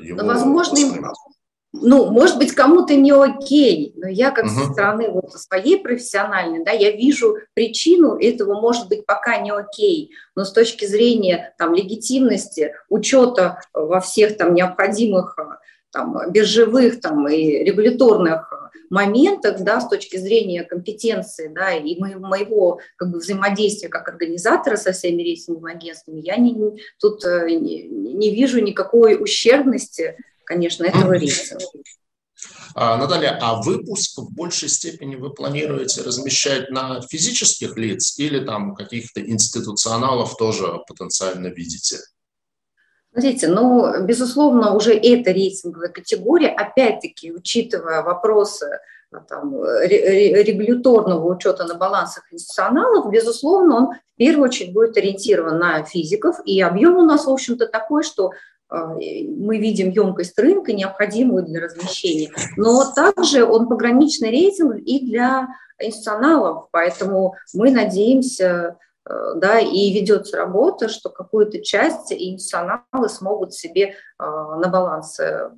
[0.00, 1.04] его Возможно, им,
[1.72, 4.54] ну, может быть, кому-то не окей, но я как угу.
[4.54, 10.10] со стороны вот своей профессиональной, да, я вижу причину этого, может быть, пока не окей,
[10.34, 15.38] но с точки зрения там легитимности, учета во всех там необходимых
[15.92, 18.50] там, биржевых там, и регуляторных
[18.90, 24.92] моментах, да, с точки зрения компетенции, да, и моего, как бы, взаимодействия как организатора со
[24.92, 26.54] всеми рейтинговыми агентствами, я не,
[26.98, 31.64] тут э, не, не вижу никакой ущербности, конечно, этого рейтинга.
[32.74, 38.74] А, Наталья, а выпуск в большей степени вы планируете размещать на физических лиц или там
[38.74, 41.98] каких-то институционалов тоже потенциально видите?
[43.12, 48.78] Смотрите, ну, безусловно, уже эта рейтинговая категория, опять-таки, учитывая вопросы
[49.10, 55.82] а, там, регуляторного учета на балансах институционалов, безусловно, он в первую очередь будет ориентирован на
[55.82, 58.30] физиков, и объем у нас, в общем-то, такой, что
[58.68, 65.48] а, мы видим емкость рынка, необходимую для размещения, но также он пограничный рейтинг и для
[65.80, 68.74] институционалов, поэтому мы надеемся Э,
[69.06, 75.50] да, и ведется работа, что какую-то часть институционалы смогут себе э, на баланс э,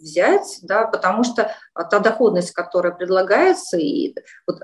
[0.00, 4.14] взять, да, потому что та доходность, которая предлагается, и
[4.46, 4.58] вот,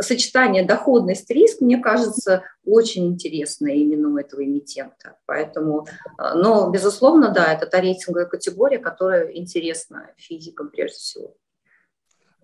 [0.00, 5.16] сочетание доходность-риск, мне кажется, очень интересно именно у этого эмитента.
[5.26, 5.86] Поэтому,
[6.18, 11.36] но, безусловно, да, это та рейтинговая категория, которая интересна физикам прежде всего.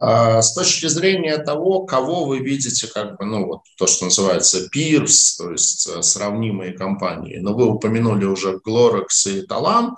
[0.05, 4.67] А, с точки зрения того, кого вы видите, как бы, ну, вот то, что называется
[4.75, 7.39] peers, то есть э, сравнимые компании.
[7.39, 9.91] Но вы упомянули уже Glorex и Talan,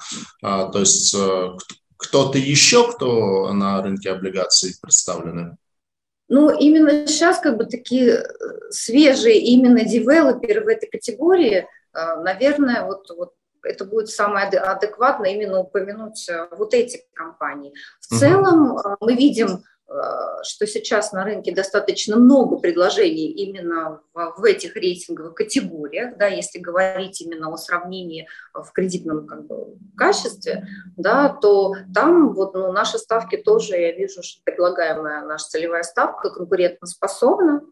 [0.42, 1.56] а, то есть э,
[1.96, 5.56] кто-то еще, кто на рынке облигаций представлены?
[6.28, 8.26] Ну, именно сейчас как бы такие э,
[8.68, 13.32] свежие именно девелоперы в этой категории, наверное, вот, вот
[13.62, 17.72] это будет самое адекватно именно упомянуть вот эти компании.
[18.00, 18.20] В угу.
[18.20, 19.62] целом мы видим
[20.42, 26.58] что сейчас на рынке достаточно много предложений именно в, в этих рейтинговых категориях, да, если
[26.58, 30.66] говорить именно о сравнении в кредитном как бы, качестве,
[30.96, 36.30] да, то там вот, ну, наши ставки тоже, я вижу, что предлагаемая наша целевая ставка
[36.30, 37.62] конкурентоспособна,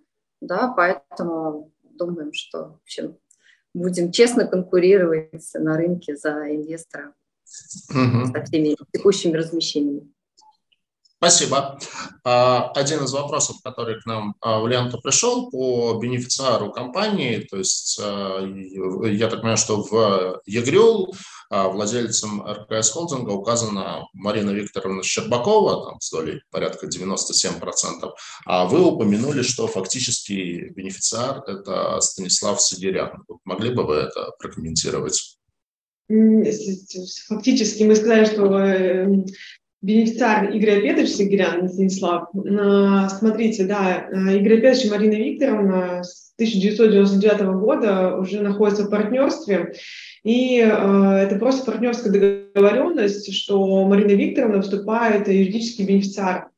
[0.41, 3.17] да, поэтому думаем, что в общем,
[3.75, 7.15] будем честно конкурировать на рынке за инвестора
[7.91, 8.33] угу.
[8.33, 10.13] со всеми текущими размещениями.
[11.23, 11.79] Спасибо.
[12.25, 17.59] А, один из вопросов, который к нам а, в ленту пришел по бенефициару компании, то
[17.59, 18.41] есть а,
[19.07, 21.15] я так понимаю, что в ЕГРЮЛ
[21.49, 27.61] владельцем РКС холдинга указана Марина Викторовна Щербакова, там с долей порядка 97%,
[28.47, 33.23] а вы упомянули, что фактически бенефициар– это Станислав Сидерян.
[33.45, 35.39] Могли бы вы это прокомментировать?
[37.29, 39.07] Фактически мы сказали, что э,
[39.83, 42.29] бенефициар Игорь Петрович Сигирян, Станислав.
[43.19, 49.75] Смотрите, да, Игорь Петрович и Марина Викторовна с 1999 года уже находятся в партнерстве.
[50.25, 56.49] И э, это просто партнерская договоренность, что Марина Викторовна выступает юридический бенефициар.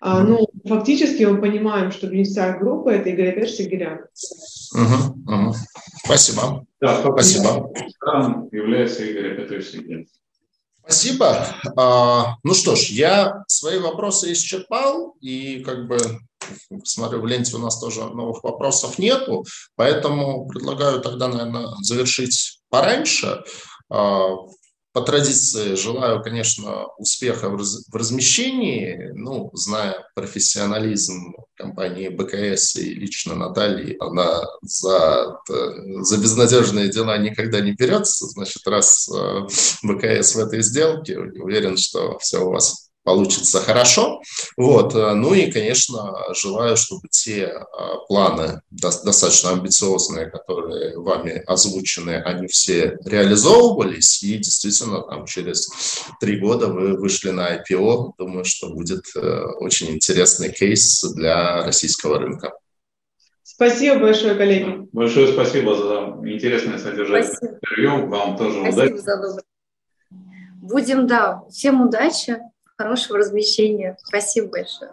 [0.00, 3.98] А, ну, фактически мы понимаем, что бенефициар группы– это Игорь Петрович Сигирян.
[4.72, 5.54] Угу, угу.
[6.04, 6.64] Спасибо.
[6.80, 7.72] Да, спасибо.
[8.52, 10.06] является Игорь Петрович Сигирян.
[10.88, 11.46] Спасибо.
[11.76, 15.98] А, ну что ж, я свои вопросы исчерпал, и как бы
[16.82, 19.44] смотрю, в ленте у нас тоже новых вопросов нету,
[19.76, 23.44] поэтому предлагаю тогда, наверное, завершить пораньше.
[24.92, 29.12] По традиции желаю, конечно, успеха в, раз, в размещении.
[29.14, 37.72] Ну, зная профессионализм компании БКС и лично Натальи, она за, за безнадежные дела никогда не
[37.72, 38.26] берется.
[38.26, 39.46] Значит, раз э,
[39.82, 44.20] БКС в этой сделке, уверен, что все у вас получится хорошо.
[44.58, 44.94] Вот.
[44.94, 47.54] Э, ну и, конечно, желаю, чтобы те э,
[48.06, 55.70] планы достаточно амбициозные, которые вами озвучены, они все реализовывались, и действительно там через
[56.20, 58.12] три года вы вышли на IPO.
[58.18, 62.52] Думаю, что будет э, очень интересный кейс для российского рынка.
[63.42, 64.86] Спасибо большое, коллеги.
[64.92, 68.06] Большое спасибо за интересное содержательное интервью.
[68.08, 69.00] Вам тоже спасибо удачи.
[69.02, 69.44] За доброе.
[70.60, 72.36] Будем, да, всем удачи,
[72.78, 73.96] хорошего размещения.
[74.04, 74.92] Спасибо большое.